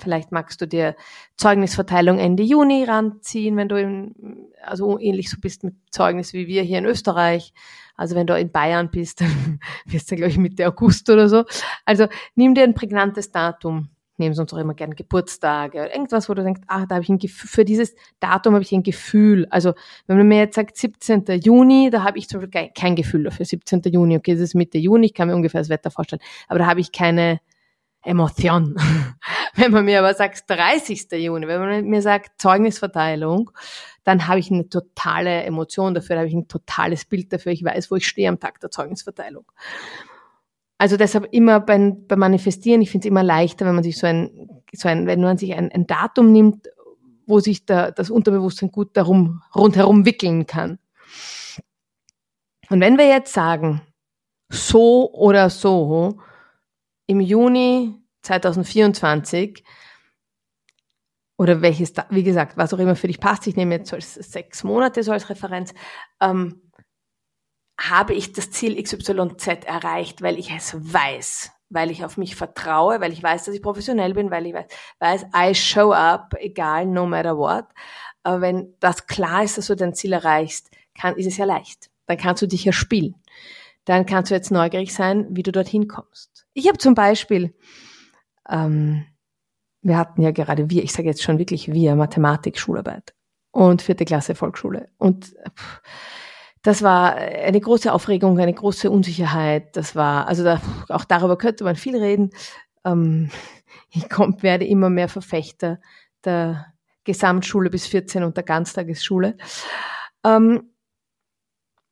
Vielleicht 0.00 0.30
magst 0.30 0.60
du 0.60 0.66
dir 0.66 0.94
Zeugnisverteilung 1.36 2.18
Ende 2.18 2.44
Juni 2.44 2.84
ranziehen, 2.84 3.56
wenn 3.56 3.68
du 3.68 3.80
in, 3.80 4.14
also 4.62 4.98
ähnlich 4.98 5.28
so 5.28 5.38
bist 5.40 5.64
mit 5.64 5.74
Zeugnis 5.90 6.32
wie 6.32 6.46
wir 6.46 6.62
hier 6.62 6.78
in 6.78 6.84
Österreich. 6.84 7.52
Also 7.96 8.14
wenn 8.14 8.28
du 8.28 8.38
in 8.38 8.52
Bayern 8.52 8.90
bist, 8.90 9.20
dann 9.20 9.58
wirst 9.86 10.10
du, 10.10 10.16
glaube 10.16 10.30
ich, 10.30 10.38
Mitte 10.38 10.66
August 10.68 11.10
oder 11.10 11.28
so. 11.28 11.44
Also 11.84 12.06
nimm 12.36 12.54
dir 12.54 12.62
ein 12.62 12.74
prägnantes 12.74 13.32
Datum. 13.32 13.88
Nehmen 14.20 14.34
sonst 14.34 14.52
auch 14.52 14.58
immer 14.58 14.74
gerne 14.74 14.96
Geburtstage 14.96 15.78
oder 15.78 15.94
irgendwas, 15.94 16.28
wo 16.28 16.34
du 16.34 16.42
denkst, 16.42 16.62
ah, 16.66 16.86
da 16.86 16.96
habe 16.96 17.04
ich 17.04 17.08
ein 17.08 17.18
Gefühl, 17.18 17.48
für 17.48 17.64
dieses 17.64 17.94
Datum 18.18 18.54
habe 18.54 18.64
ich 18.64 18.72
ein 18.72 18.82
Gefühl. 18.82 19.46
Also 19.50 19.74
wenn 20.06 20.16
man 20.16 20.26
mir 20.26 20.38
jetzt 20.38 20.56
sagt 20.56 20.76
17. 20.76 21.24
Juni, 21.40 21.90
da 21.90 22.02
habe 22.02 22.18
ich 22.18 22.28
zum 22.28 22.40
Beispiel 22.40 22.70
kein 22.74 22.96
Gefühl 22.96 23.24
dafür. 23.24 23.44
17. 23.44 23.82
Juni, 23.86 24.16
okay, 24.16 24.32
das 24.32 24.40
ist 24.40 24.54
Mitte 24.54 24.78
Juni, 24.78 25.06
ich 25.06 25.14
kann 25.14 25.28
mir 25.28 25.36
ungefähr 25.36 25.60
das 25.60 25.68
Wetter 25.68 25.92
vorstellen. 25.92 26.22
Aber 26.48 26.58
da 26.58 26.66
habe 26.66 26.80
ich 26.80 26.90
keine 26.90 27.40
Emotion. 28.02 28.76
wenn 29.54 29.72
man 29.72 29.84
mir 29.84 29.98
aber 30.00 30.14
sagt 30.14 30.48
30. 30.48 31.10
Juni, 31.12 31.46
wenn 31.46 31.60
man 31.60 31.84
mir 31.84 32.02
sagt 32.02 32.40
Zeugnisverteilung, 32.40 33.50
dann 34.04 34.26
habe 34.26 34.40
ich 34.40 34.50
eine 34.50 34.68
totale 34.68 35.42
Emotion 35.42 35.94
dafür, 35.94 36.16
da 36.16 36.20
habe 36.20 36.28
ich 36.28 36.34
ein 36.34 36.48
totales 36.48 37.04
Bild 37.04 37.32
dafür, 37.32 37.52
ich 37.52 37.64
weiß, 37.64 37.90
wo 37.90 37.96
ich 37.96 38.06
stehe 38.06 38.28
am 38.28 38.40
Tag 38.40 38.60
der 38.60 38.70
Zeugnisverteilung. 38.70 39.44
Also 40.78 40.96
deshalb 40.96 41.28
immer 41.32 41.60
beim, 41.60 42.06
beim 42.06 42.20
Manifestieren, 42.20 42.80
ich 42.80 42.90
finde 42.90 43.08
es 43.08 43.10
immer 43.10 43.24
leichter, 43.24 43.66
wenn 43.66 43.74
man 43.74 43.84
sich 43.84 43.98
so 43.98 44.06
ein, 44.06 44.62
so 44.72 44.88
ein 44.88 45.06
wenn 45.06 45.20
man 45.20 45.36
sich 45.36 45.54
ein, 45.54 45.72
ein 45.72 45.86
Datum 45.86 46.30
nimmt, 46.32 46.68
wo 47.26 47.40
sich 47.40 47.66
da, 47.66 47.90
das 47.90 48.10
Unterbewusstsein 48.10 48.70
gut 48.70 48.96
darum, 48.96 49.42
rundherum 49.54 50.06
wickeln 50.06 50.46
kann. 50.46 50.78
Und 52.70 52.80
wenn 52.80 52.96
wir 52.96 53.08
jetzt 53.08 53.32
sagen, 53.32 53.82
so 54.50 55.12
oder 55.12 55.50
so, 55.50 56.18
im 57.06 57.20
Juni 57.20 57.97
2024 58.22 59.64
oder 61.36 61.62
welches, 61.62 61.92
wie 62.10 62.24
gesagt, 62.24 62.56
was 62.56 62.74
auch 62.74 62.78
immer 62.78 62.96
für 62.96 63.06
dich 63.06 63.20
passt, 63.20 63.46
ich 63.46 63.56
nehme 63.56 63.76
jetzt 63.76 63.94
als 63.94 64.14
sechs 64.14 64.64
Monate 64.64 65.02
so 65.02 65.12
als 65.12 65.30
Referenz, 65.30 65.72
ähm, 66.20 66.68
habe 67.80 68.12
ich 68.12 68.32
das 68.32 68.50
Ziel 68.50 68.82
XYZ 68.82 69.64
erreicht, 69.64 70.20
weil 70.20 70.36
ich 70.36 70.50
es 70.50 70.74
weiß, 70.74 71.52
weil 71.70 71.92
ich 71.92 72.04
auf 72.04 72.16
mich 72.16 72.34
vertraue, 72.34 73.00
weil 73.00 73.12
ich 73.12 73.22
weiß, 73.22 73.44
dass 73.44 73.54
ich 73.54 73.62
professionell 73.62 74.14
bin, 74.14 74.32
weil 74.32 74.46
ich 74.46 74.54
weiß, 74.54 74.66
weiß 74.98 75.26
I 75.36 75.54
show 75.54 75.92
up, 75.92 76.34
egal, 76.40 76.86
no 76.86 77.06
matter 77.06 77.38
what. 77.38 77.66
Aber 78.24 78.40
wenn 78.40 78.74
das 78.80 79.06
klar 79.06 79.44
ist, 79.44 79.58
dass 79.58 79.68
du 79.68 79.76
dein 79.76 79.94
Ziel 79.94 80.12
erreichst, 80.12 80.70
kann, 80.94 81.16
ist 81.16 81.26
es 81.26 81.36
ja 81.36 81.44
leicht. 81.44 81.88
Dann 82.06 82.18
kannst 82.18 82.42
du 82.42 82.48
dich 82.48 82.64
ja 82.64 82.72
spielen. 82.72 83.14
Dann 83.84 84.06
kannst 84.06 84.30
du 84.30 84.34
jetzt 84.34 84.50
neugierig 84.50 84.92
sein, 84.92 85.28
wie 85.30 85.44
du 85.44 85.52
dorthin 85.52 85.86
kommst. 85.86 86.46
Ich 86.52 86.66
habe 86.66 86.78
zum 86.78 86.94
Beispiel 86.94 87.54
ähm, 88.48 89.04
wir 89.82 89.96
hatten 89.96 90.22
ja 90.22 90.30
gerade 90.30 90.70
wir, 90.70 90.82
ich 90.82 90.92
sage 90.92 91.08
jetzt 91.08 91.22
schon 91.22 91.38
wirklich 91.38 91.72
wir, 91.72 91.94
Mathematik, 91.94 92.58
Schularbeit 92.58 93.14
und 93.50 93.82
vierte 93.82 94.04
Klasse 94.04 94.34
Volksschule. 94.34 94.88
Und 94.98 95.34
das 96.62 96.82
war 96.82 97.14
eine 97.14 97.60
große 97.60 97.92
Aufregung, 97.92 98.38
eine 98.38 98.52
große 98.52 98.90
Unsicherheit. 98.90 99.76
Das 99.76 99.94
war, 99.94 100.26
also 100.26 100.44
da, 100.44 100.60
auch 100.88 101.04
darüber 101.04 101.38
könnte 101.38 101.64
man 101.64 101.76
viel 101.76 101.96
reden. 101.96 102.30
Ähm, 102.84 103.30
ich 103.90 104.08
komm, 104.08 104.42
werde 104.42 104.66
immer 104.66 104.90
mehr 104.90 105.08
Verfechter 105.08 105.80
der 106.24 106.66
Gesamtschule 107.04 107.70
bis 107.70 107.86
14 107.86 108.22
und 108.22 108.36
der 108.36 108.44
Ganztagesschule. 108.44 109.36
Ähm, 110.24 110.72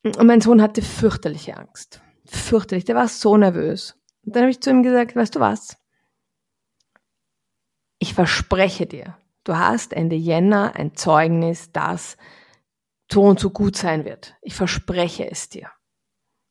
und 0.03 0.27
mein 0.27 0.41
Sohn 0.41 0.63
hatte 0.63 0.83
fürchterliche 0.83 1.57
Angst. 1.57 2.01
Fürchterlich, 2.27 2.85
der 2.85 2.97
war 2.97 3.09
so 3.09 3.37
nervös. 3.37 3.97
Und 4.25 4.37
dann 4.37 4.43
habe 4.43 4.51
ich 4.51 4.61
zu 4.61 4.71
ihm 4.71 4.83
gesagt, 4.83 5.17
weißt 5.17 5.35
du 5.37 5.41
was? 5.41 5.77
Ich 7.99 8.15
verspreche 8.15 8.87
dir, 8.87 9.17
du 9.45 9.57
hast 9.57 9.93
Ende 9.93 10.17
Jänner 10.17 10.75
ein 10.77 10.95
Zeugnis, 10.95 11.73
das 11.73 12.17
so 13.11 13.23
und 13.23 13.41
so 13.41 13.51
gut 13.51 13.77
sein 13.77 14.05
wird. 14.05 14.35
Ich 14.43 14.55
verspreche 14.55 15.31
es 15.31 15.49
dir. 15.49 15.71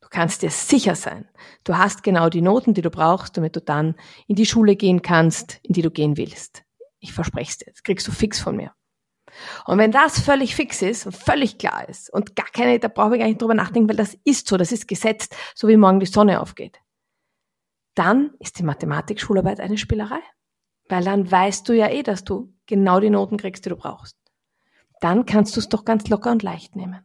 Du 0.02 0.08
kannst 0.10 0.42
dir 0.42 0.50
sicher 0.50 0.96
sein. 0.96 1.28
Du 1.64 1.78
hast 1.78 2.04
genau 2.04 2.30
die 2.30 2.42
Noten, 2.42 2.74
die 2.74 2.82
du 2.82 2.90
brauchst, 2.90 3.38
damit 3.38 3.56
du 3.56 3.62
dann 3.62 3.96
in 4.28 4.36
die 4.36 4.46
Schule 4.46 4.76
gehen 4.76 5.02
kannst, 5.02 5.60
in 5.64 5.74
die 5.74 5.82
du 5.82 5.92
gehen 5.92 6.18
willst. 6.18 6.64
Ich 7.00 7.14
verspreche 7.14 7.50
es 7.52 7.58
dir. 7.58 7.72
Das 7.72 7.84
kriegst 7.84 8.08
du 8.08 8.12
fix 8.12 8.40
von 8.40 8.56
mir. 8.56 8.72
Und 9.66 9.78
wenn 9.78 9.92
das 9.92 10.20
völlig 10.20 10.56
fix 10.56 10.82
ist 10.82 11.06
und 11.06 11.16
völlig 11.16 11.58
klar 11.58 11.88
ist 11.90 12.12
und 12.12 12.36
gar 12.36 12.48
keine, 12.48 12.80
da 12.80 12.88
brauchen 12.88 13.12
wir 13.12 13.20
gar 13.20 13.28
nicht 13.28 13.42
drüber 13.42 13.54
nachdenken, 13.54 13.90
weil 13.90 13.98
das 13.98 14.18
ist 14.24 14.48
so, 14.48 14.58
das 14.58 14.72
ist 14.72 14.88
gesetzt, 14.88 15.36
so 15.56 15.68
wie 15.68 15.78
morgen 15.78 16.00
die 16.00 16.06
Sonne 16.06 16.40
aufgeht, 16.40 16.80
dann 17.96 18.34
ist 18.40 18.60
die 18.60 18.64
Mathematik-Schularbeit 18.64 19.60
eine 19.60 19.78
Spielerei. 19.78 20.20
Weil 20.88 21.04
dann 21.04 21.30
weißt 21.30 21.68
du 21.68 21.74
ja 21.74 21.90
eh, 21.90 22.04
dass 22.04 22.24
du 22.24 22.54
genau 22.66 23.00
die 23.00 23.10
Noten 23.10 23.38
kriegst, 23.38 23.66
die 23.66 23.70
du 23.70 23.76
brauchst. 23.76 24.18
Dann 25.02 25.26
kannst 25.26 25.56
du 25.56 25.60
es 25.60 25.70
doch 25.70 25.86
ganz 25.86 26.08
locker 26.10 26.32
und 26.32 26.44
leicht 26.44 26.76
nehmen. 26.76 27.02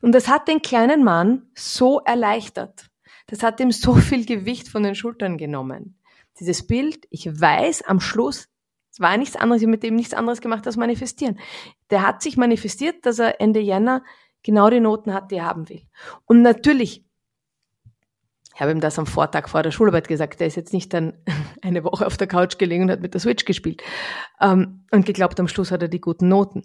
Und 0.00 0.12
das 0.12 0.28
hat 0.28 0.48
den 0.48 0.62
kleinen 0.62 1.04
Mann 1.04 1.50
so 1.54 2.00
erleichtert. 2.00 2.86
Das 3.26 3.42
hat 3.42 3.60
ihm 3.60 3.72
so 3.72 3.94
viel 3.96 4.26
Gewicht 4.26 4.68
von 4.68 4.82
den 4.82 4.94
Schultern 4.94 5.38
genommen. 5.38 5.98
Dieses 6.40 6.66
Bild, 6.66 7.06
ich 7.10 7.28
weiß 7.28 7.82
am 7.82 8.00
Schluss, 8.00 8.48
es 8.90 9.00
war 9.00 9.16
nichts 9.16 9.36
anderes, 9.36 9.62
ich 9.62 9.66
habe 9.66 9.72
mit 9.72 9.82
dem 9.82 9.96
nichts 9.96 10.12
anderes 10.12 10.40
gemacht 10.40 10.66
als 10.66 10.76
manifestieren. 10.76 11.38
Der 11.90 12.06
hat 12.06 12.22
sich 12.22 12.36
manifestiert, 12.36 13.06
dass 13.06 13.18
er 13.18 13.40
Ende 13.40 13.60
Jänner 13.60 14.02
genau 14.42 14.68
die 14.68 14.80
Noten 14.80 15.14
hat, 15.14 15.30
die 15.30 15.36
er 15.36 15.46
haben 15.46 15.68
will. 15.68 15.82
Und 16.26 16.42
natürlich, 16.42 17.04
habe 18.62 18.72
ihm 18.72 18.80
das 18.80 18.98
am 18.98 19.06
Vortag 19.06 19.48
vor 19.48 19.62
der 19.62 19.72
Schularbeit 19.72 20.08
gesagt. 20.08 20.40
Der 20.40 20.46
ist 20.46 20.56
jetzt 20.56 20.72
nicht 20.72 20.94
dann 20.94 21.14
eine 21.62 21.84
Woche 21.84 22.06
auf 22.06 22.16
der 22.16 22.26
Couch 22.26 22.58
gelegen 22.58 22.84
und 22.84 22.90
hat 22.90 23.00
mit 23.00 23.12
der 23.12 23.20
Switch 23.20 23.44
gespielt. 23.44 23.82
Ähm, 24.40 24.86
und 24.90 25.04
geglaubt, 25.04 25.38
am 25.40 25.48
Schluss 25.48 25.70
hat 25.70 25.82
er 25.82 25.88
die 25.88 26.00
guten 26.00 26.28
Noten. 26.28 26.62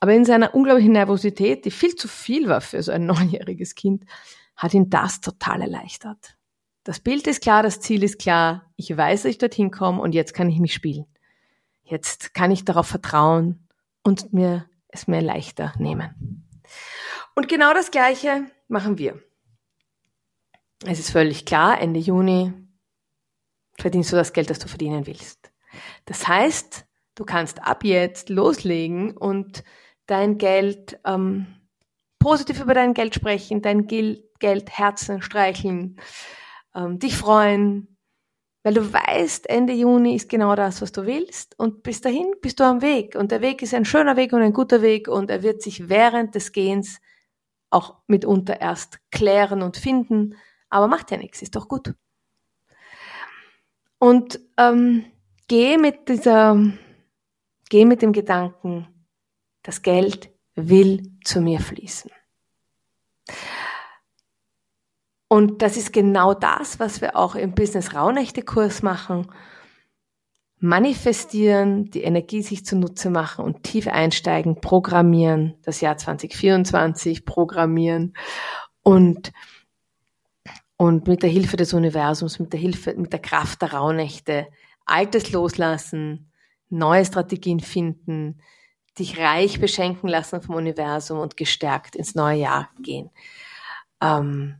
Aber 0.00 0.14
in 0.14 0.24
seiner 0.24 0.54
unglaublichen 0.54 0.92
Nervosität, 0.92 1.64
die 1.64 1.70
viel 1.70 1.96
zu 1.96 2.08
viel 2.08 2.48
war 2.48 2.60
für 2.60 2.82
so 2.82 2.92
ein 2.92 3.06
neunjähriges 3.06 3.74
Kind, 3.74 4.04
hat 4.56 4.74
ihn 4.74 4.90
das 4.90 5.20
total 5.20 5.62
erleichtert. 5.62 6.36
Das 6.84 7.00
Bild 7.00 7.26
ist 7.26 7.42
klar, 7.42 7.62
das 7.62 7.80
Ziel 7.80 8.02
ist 8.02 8.18
klar, 8.18 8.72
ich 8.76 8.96
weiß, 8.96 9.22
dass 9.22 9.30
ich 9.30 9.38
dorthin 9.38 9.70
komme 9.70 10.00
und 10.00 10.14
jetzt 10.14 10.32
kann 10.32 10.48
ich 10.48 10.58
mich 10.58 10.72
spielen. 10.72 11.04
Jetzt 11.82 12.32
kann 12.32 12.50
ich 12.50 12.64
darauf 12.64 12.86
vertrauen 12.86 13.68
und 14.02 14.32
mir 14.32 14.66
es 14.88 15.06
mir 15.06 15.20
leichter 15.20 15.74
nehmen. 15.78 16.46
Und 17.34 17.48
genau 17.48 17.74
das 17.74 17.90
Gleiche 17.90 18.46
machen 18.68 18.98
wir. 18.98 19.20
Es 20.84 21.00
ist 21.00 21.10
völlig 21.10 21.44
klar, 21.44 21.80
Ende 21.80 21.98
Juni 21.98 22.52
verdienst 23.78 24.12
du 24.12 24.16
das 24.16 24.32
Geld, 24.32 24.50
das 24.50 24.58
du 24.58 24.68
verdienen 24.68 25.06
willst. 25.06 25.50
Das 26.04 26.26
heißt, 26.26 26.86
du 27.14 27.24
kannst 27.24 27.62
ab 27.62 27.84
jetzt 27.84 28.28
loslegen 28.28 29.16
und 29.16 29.64
dein 30.06 30.38
Geld 30.38 30.98
ähm, 31.04 31.46
positiv 32.18 32.60
über 32.60 32.74
dein 32.74 32.94
Geld 32.94 33.14
sprechen, 33.14 33.62
dein 33.62 33.86
Geld, 33.86 34.24
Herzen 34.70 35.20
streicheln, 35.20 36.00
ähm, 36.74 36.98
dich 37.00 37.16
freuen, 37.16 37.96
weil 38.62 38.74
du 38.74 38.92
weißt, 38.92 39.48
Ende 39.50 39.72
Juni 39.72 40.14
ist 40.14 40.28
genau 40.28 40.54
das, 40.54 40.80
was 40.80 40.92
du 40.92 41.06
willst 41.06 41.58
und 41.58 41.82
bis 41.82 42.00
dahin 42.00 42.34
bist 42.40 42.60
du 42.60 42.64
am 42.64 42.82
Weg 42.82 43.16
und 43.16 43.32
der 43.32 43.40
Weg 43.40 43.62
ist 43.62 43.74
ein 43.74 43.84
schöner 43.84 44.16
Weg 44.16 44.32
und 44.32 44.42
ein 44.42 44.52
guter 44.52 44.80
Weg 44.80 45.08
und 45.08 45.30
er 45.30 45.42
wird 45.42 45.60
sich 45.60 45.88
während 45.88 46.36
des 46.36 46.52
Gehens 46.52 47.00
auch 47.70 47.96
mitunter 48.06 48.60
erst 48.60 49.00
klären 49.10 49.62
und 49.62 49.76
finden, 49.76 50.36
aber 50.70 50.88
macht 50.88 51.10
ja 51.10 51.16
nichts, 51.16 51.42
ist 51.42 51.56
doch 51.56 51.68
gut. 51.68 51.94
Und 53.98 54.40
ähm, 54.56 55.04
geh 55.48 55.76
mit 55.76 56.08
dieser, 56.08 56.56
geh 57.68 57.84
mit 57.84 58.02
dem 58.02 58.12
Gedanken, 58.12 58.86
das 59.62 59.82
Geld 59.82 60.30
will 60.54 61.12
zu 61.24 61.40
mir 61.40 61.60
fließen. 61.60 62.10
Und 65.28 65.60
das 65.60 65.76
ist 65.76 65.92
genau 65.92 66.32
das, 66.32 66.80
was 66.80 67.00
wir 67.00 67.16
auch 67.16 67.34
im 67.34 67.54
Business 67.54 67.94
Rauhnächte 67.94 68.42
Kurs 68.42 68.82
machen. 68.82 69.30
Manifestieren, 70.58 71.90
die 71.90 72.02
Energie 72.02 72.42
sich 72.42 72.64
zunutze 72.64 73.10
machen 73.10 73.44
und 73.44 73.62
tief 73.62 73.86
einsteigen, 73.86 74.60
programmieren, 74.60 75.54
das 75.62 75.80
Jahr 75.80 75.98
2024 75.98 77.24
programmieren 77.24 78.14
und, 78.82 79.32
und 80.78 81.08
mit 81.08 81.22
der 81.22 81.28
Hilfe 81.28 81.56
des 81.56 81.74
Universums, 81.74 82.38
mit 82.38 82.52
der 82.52 82.60
Hilfe, 82.60 82.94
mit 82.94 83.12
der 83.12 83.20
Kraft 83.20 83.60
der 83.60 83.74
Rauhnächte 83.74 84.46
Altes 84.86 85.32
loslassen, 85.32 86.32
neue 86.70 87.04
Strategien 87.04 87.60
finden, 87.60 88.40
dich 88.98 89.18
reich 89.18 89.60
beschenken 89.60 90.08
lassen 90.08 90.40
vom 90.40 90.54
Universum 90.54 91.18
und 91.18 91.36
gestärkt 91.36 91.94
ins 91.96 92.14
neue 92.14 92.38
Jahr 92.38 92.70
gehen. 92.80 93.10
Ähm, 94.00 94.56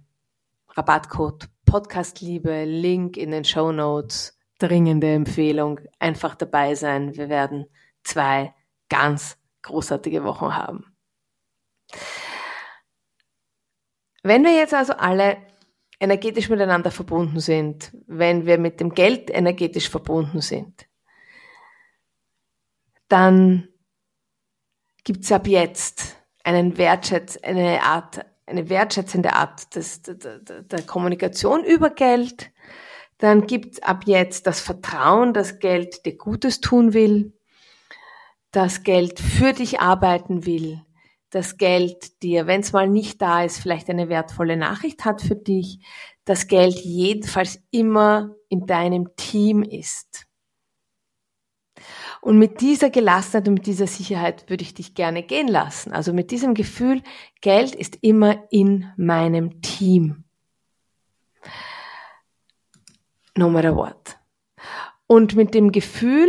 Rabattcode 0.71 1.49
Podcastliebe, 1.65 2.65
Link 2.65 3.17
in 3.17 3.31
den 3.31 3.45
Show 3.45 3.73
Notes, 3.73 4.39
dringende 4.59 5.13
Empfehlung, 5.13 5.81
einfach 5.99 6.35
dabei 6.35 6.75
sein. 6.75 7.17
Wir 7.17 7.29
werden 7.29 7.67
zwei 8.03 8.55
ganz 8.89 9.39
großartige 9.63 10.25
Wochen 10.25 10.55
haben. 10.55 10.97
Wenn 14.23 14.43
wir 14.45 14.55
jetzt 14.57 14.75
also 14.75 14.95
alle 14.95 15.37
energetisch 16.01 16.49
miteinander 16.49 16.91
verbunden 16.91 17.41
sind, 17.41 17.93
wenn 18.07 18.47
wir 18.47 18.59
mit 18.59 18.81
dem 18.81 18.95
Geld 18.95 19.31
energetisch 19.31 19.89
verbunden 19.89 20.41
sind, 20.41 20.87
dann 23.09 23.69
gibt 25.05 25.25
es 25.25 25.33
ab 25.33 25.47
jetzt 25.47 26.17
einen 26.45 26.79
Wertschätz, 26.79 27.39
eine 27.43 27.83
Art, 27.83 28.25
eine 28.47 28.69
wertschätzende 28.69 29.33
Art 29.33 29.75
des, 29.75 30.03
der, 30.03 30.39
der 30.39 30.83
Kommunikation 30.83 31.65
über 31.65 31.91
Geld. 31.91 32.51
Dann 33.19 33.47
gibt 33.47 33.75
es 33.75 33.83
ab 33.83 34.05
jetzt 34.07 34.47
das 34.47 34.61
Vertrauen, 34.61 35.35
dass 35.35 35.59
Geld 35.59 36.07
dir 36.07 36.17
Gutes 36.17 36.61
tun 36.61 36.93
will, 36.93 37.33
dass 38.53 38.83
Geld 38.83 39.19
für 39.19 39.53
dich 39.53 39.81
arbeiten 39.81 40.47
will, 40.47 40.81
dass 41.31 41.57
Geld 41.57 42.23
dir, 42.23 42.47
wenn 42.47 42.61
es 42.61 42.73
mal 42.73 42.89
nicht 42.89 43.21
da 43.21 43.45
ist, 43.45 43.59
vielleicht 43.59 43.91
eine 43.91 44.09
wertvolle 44.09 44.57
Nachricht 44.57 45.05
hat 45.05 45.21
für 45.21 45.37
dich, 45.37 45.81
dass 46.25 46.47
Geld 46.47 46.79
jedenfalls 46.81 47.63
immer 47.71 48.35
in 48.49 48.67
deinem 48.67 49.15
Team 49.17 49.63
ist. 49.63 50.27
Und 52.21 52.39
mit 52.39 52.61
dieser 52.61 52.91
Gelassenheit 52.91 53.47
und 53.49 53.55
mit 53.55 53.67
dieser 53.67 53.87
Sicherheit 53.87 54.51
würde 54.51 54.63
ich 54.63 54.75
dich 54.75 54.95
gerne 54.95 55.23
gehen 55.23 55.49
lassen. 55.49 55.93
Also 55.93 56.13
mit 56.13 56.31
diesem 56.31 56.55
Gefühl, 56.55 57.03
Geld 57.41 57.75
ist 57.75 57.99
immer 58.01 58.45
in 58.51 58.93
meinem 58.97 59.63
Team. 59.63 60.25
No 63.37 63.49
matter 63.49 63.77
what. 63.77 64.19
Und 65.07 65.37
mit 65.37 65.55
dem 65.55 65.71
Gefühl, 65.71 66.29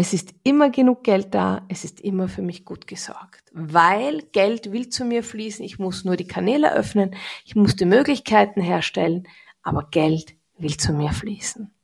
es 0.00 0.12
ist 0.12 0.32
immer 0.44 0.70
genug 0.70 1.02
Geld 1.02 1.34
da, 1.34 1.66
es 1.68 1.82
ist 1.82 2.00
immer 2.00 2.28
für 2.28 2.40
mich 2.40 2.64
gut 2.64 2.86
gesorgt. 2.86 3.42
Weil 3.52 4.22
Geld 4.30 4.70
will 4.70 4.90
zu 4.90 5.04
mir 5.04 5.24
fließen, 5.24 5.64
ich 5.64 5.80
muss 5.80 6.04
nur 6.04 6.14
die 6.14 6.28
Kanäle 6.28 6.72
öffnen, 6.72 7.16
ich 7.44 7.56
muss 7.56 7.74
die 7.74 7.84
Möglichkeiten 7.84 8.60
herstellen, 8.60 9.26
aber 9.60 9.88
Geld 9.90 10.36
will 10.56 10.76
zu 10.76 10.92
mir 10.92 11.10
fließen. 11.10 11.74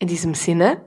In 0.00 0.08
diesem 0.08 0.34
Sinne, 0.34 0.84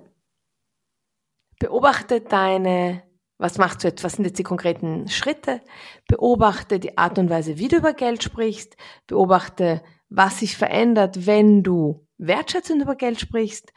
Beobachte 1.58 2.20
deine, 2.20 3.04
was 3.38 3.58
machst 3.58 3.84
du 3.84 3.88
jetzt, 3.88 4.04
was 4.04 4.14
sind 4.14 4.26
jetzt 4.26 4.40
die 4.40 4.44
konkreten 4.44 5.08
Schritte? 5.08 5.62
Beobachte 6.10 6.80
die 6.80 6.98
Art 6.98 7.18
und 7.18 7.30
Weise, 7.30 7.58
wie 7.58 7.70
du 7.70 7.78
über 7.78 7.94
Geld 7.94 8.24
sprichst. 8.24 8.76
Beobachte, 9.08 9.84
was 10.10 10.40
sich 10.40 10.58
verändert, 10.58 11.28
wenn 11.28 11.64
du 11.64 12.06
wertschätzend 12.18 12.82
über 12.82 12.96
Geld 12.96 13.22
sprichst. 13.22 13.72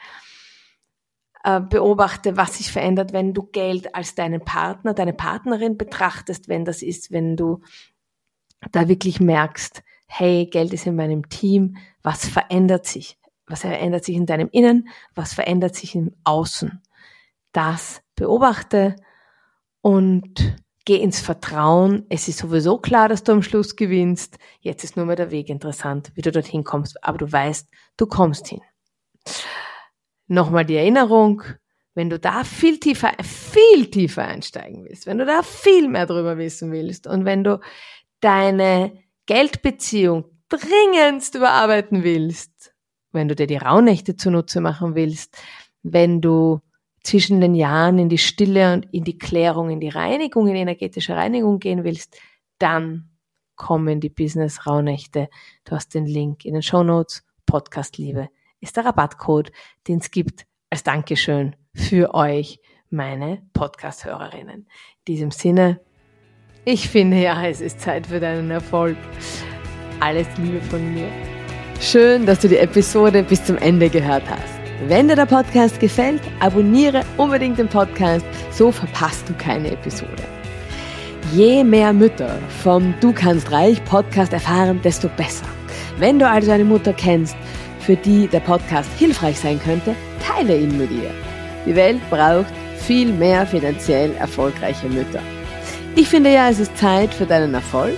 Äh, 1.44 1.60
beobachte, 1.60 2.36
was 2.36 2.58
sich 2.58 2.72
verändert, 2.72 3.12
wenn 3.12 3.34
du 3.34 3.44
Geld 3.44 3.94
als 3.94 4.14
deinen 4.14 4.44
Partner, 4.44 4.94
deine 4.94 5.12
Partnerin 5.12 5.76
betrachtest, 5.76 6.48
wenn 6.48 6.64
das 6.64 6.82
ist, 6.82 7.12
wenn 7.12 7.36
du 7.36 7.60
da 8.72 8.88
wirklich 8.88 9.20
merkst, 9.20 9.82
hey, 10.06 10.46
Geld 10.46 10.72
ist 10.72 10.86
in 10.86 10.96
meinem 10.96 11.28
Team, 11.28 11.76
was 12.02 12.26
verändert 12.26 12.86
sich? 12.86 13.18
Was 13.46 13.60
verändert 13.60 14.04
sich 14.04 14.16
in 14.16 14.26
deinem 14.26 14.48
Innen? 14.50 14.88
Was 15.14 15.34
verändert 15.34 15.74
sich 15.74 15.94
im 15.94 16.14
Außen? 16.24 16.82
das 17.54 18.02
beobachte 18.16 18.96
und 19.80 20.56
geh 20.84 20.96
ins 20.96 21.20
Vertrauen. 21.20 22.04
Es 22.10 22.28
ist 22.28 22.38
sowieso 22.38 22.78
klar, 22.78 23.08
dass 23.08 23.22
du 23.22 23.32
am 23.32 23.42
Schluss 23.42 23.76
gewinnst. 23.76 24.38
Jetzt 24.60 24.84
ist 24.84 24.96
nur 24.96 25.06
mehr 25.06 25.16
der 25.16 25.30
Weg 25.30 25.48
interessant, 25.48 26.12
wie 26.14 26.20
du 26.20 26.30
dorthin 26.30 26.64
kommst. 26.64 27.02
Aber 27.02 27.16
du 27.16 27.30
weißt, 27.30 27.68
du 27.96 28.06
kommst 28.06 28.48
hin. 28.48 28.60
Nochmal 30.26 30.64
die 30.64 30.76
Erinnerung, 30.76 31.42
wenn 31.94 32.10
du 32.10 32.18
da 32.18 32.44
viel 32.44 32.78
tiefer, 32.78 33.12
viel 33.22 33.90
tiefer 33.90 34.24
einsteigen 34.24 34.84
willst, 34.84 35.06
wenn 35.06 35.18
du 35.18 35.26
da 35.26 35.42
viel 35.42 35.88
mehr 35.88 36.06
drüber 36.06 36.38
wissen 36.38 36.72
willst 36.72 37.06
und 37.06 37.24
wenn 37.24 37.44
du 37.44 37.60
deine 38.20 38.92
Geldbeziehung 39.26 40.24
dringendst 40.48 41.34
überarbeiten 41.34 42.02
willst, 42.02 42.74
wenn 43.12 43.28
du 43.28 43.34
dir 43.34 43.46
die 43.46 43.56
Rauhnächte 43.56 44.16
zunutze 44.16 44.60
machen 44.60 44.94
willst, 44.94 45.36
wenn 45.82 46.20
du 46.20 46.60
zwischen 47.02 47.40
den 47.40 47.54
Jahren 47.54 47.98
in 47.98 48.08
die 48.08 48.18
Stille 48.18 48.72
und 48.72 48.86
in 48.92 49.04
die 49.04 49.18
Klärung, 49.18 49.70
in 49.70 49.80
die 49.80 49.90
Reinigung, 49.90 50.48
in 50.48 50.54
die 50.54 50.60
energetische 50.60 51.14
Reinigung 51.14 51.58
gehen 51.58 51.84
willst, 51.84 52.18
dann 52.58 53.10
kommen 53.56 54.00
die 54.00 54.08
Business 54.08 54.66
Rauhnächte. 54.66 55.28
Du 55.64 55.72
hast 55.72 55.94
den 55.94 56.06
Link 56.06 56.44
in 56.44 56.54
den 56.54 56.62
Show 56.62 56.82
Notes. 56.82 57.22
Podcast 57.46 57.98
Liebe 57.98 58.30
ist 58.64 58.78
der 58.78 58.86
Rabattcode, 58.86 59.52
den 59.88 59.98
es 59.98 60.10
gibt 60.10 60.46
als 60.70 60.82
Dankeschön 60.82 61.54
für 61.74 62.14
euch, 62.14 62.60
meine 62.88 63.42
Podcast-Hörerinnen. 63.52 64.60
In 64.60 65.04
diesem 65.06 65.30
Sinne, 65.30 65.80
ich 66.64 66.88
finde 66.88 67.18
ja, 67.18 67.46
es 67.46 67.60
ist 67.60 67.80
Zeit 67.80 68.06
für 68.06 68.20
deinen 68.20 68.50
Erfolg. 68.50 68.96
Alles 70.00 70.26
Liebe 70.38 70.62
von 70.62 70.94
mir. 70.94 71.08
Schön, 71.78 72.24
dass 72.24 72.40
du 72.40 72.48
die 72.48 72.56
Episode 72.56 73.22
bis 73.22 73.44
zum 73.44 73.58
Ende 73.58 73.90
gehört 73.90 74.28
hast. 74.30 74.58
Wenn 74.88 75.08
dir 75.08 75.16
der 75.16 75.26
Podcast 75.26 75.78
gefällt, 75.78 76.22
abonniere 76.40 77.04
unbedingt 77.18 77.58
den 77.58 77.68
Podcast, 77.68 78.24
so 78.50 78.72
verpasst 78.72 79.28
du 79.28 79.34
keine 79.34 79.72
Episode. 79.72 80.22
Je 81.34 81.62
mehr 81.64 81.92
Mütter 81.92 82.38
vom 82.62 82.94
Du 83.00 83.12
kannst 83.12 83.52
reich 83.52 83.84
Podcast 83.84 84.32
erfahren, 84.32 84.80
desto 84.82 85.08
besser. 85.08 85.46
Wenn 85.98 86.18
du 86.18 86.28
also 86.28 86.50
eine 86.50 86.64
Mutter 86.64 86.92
kennst, 86.92 87.36
für 87.84 87.96
die 87.96 88.28
der 88.28 88.40
Podcast 88.40 88.90
hilfreich 88.98 89.38
sein 89.38 89.60
könnte, 89.60 89.94
teile 90.26 90.56
ihn 90.56 90.76
mit 90.76 90.90
ihr. 90.90 91.10
Die 91.66 91.76
Welt 91.76 92.00
braucht 92.10 92.52
viel 92.78 93.12
mehr 93.12 93.46
finanziell 93.46 94.12
erfolgreiche 94.16 94.88
Mütter. 94.88 95.20
Ich 95.96 96.08
finde 96.08 96.32
ja, 96.32 96.50
es 96.50 96.58
ist 96.58 96.76
Zeit 96.76 97.14
für 97.14 97.26
deinen 97.26 97.54
Erfolg 97.54 97.96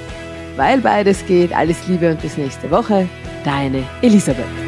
weil 0.56 0.80
beides 0.80 1.24
geht. 1.26 1.54
Alles 1.54 1.86
Liebe 1.86 2.10
und 2.10 2.20
bis 2.20 2.36
nächste 2.36 2.70
Woche. 2.70 3.08
Deine 3.44 3.84
Elisabeth. 4.02 4.65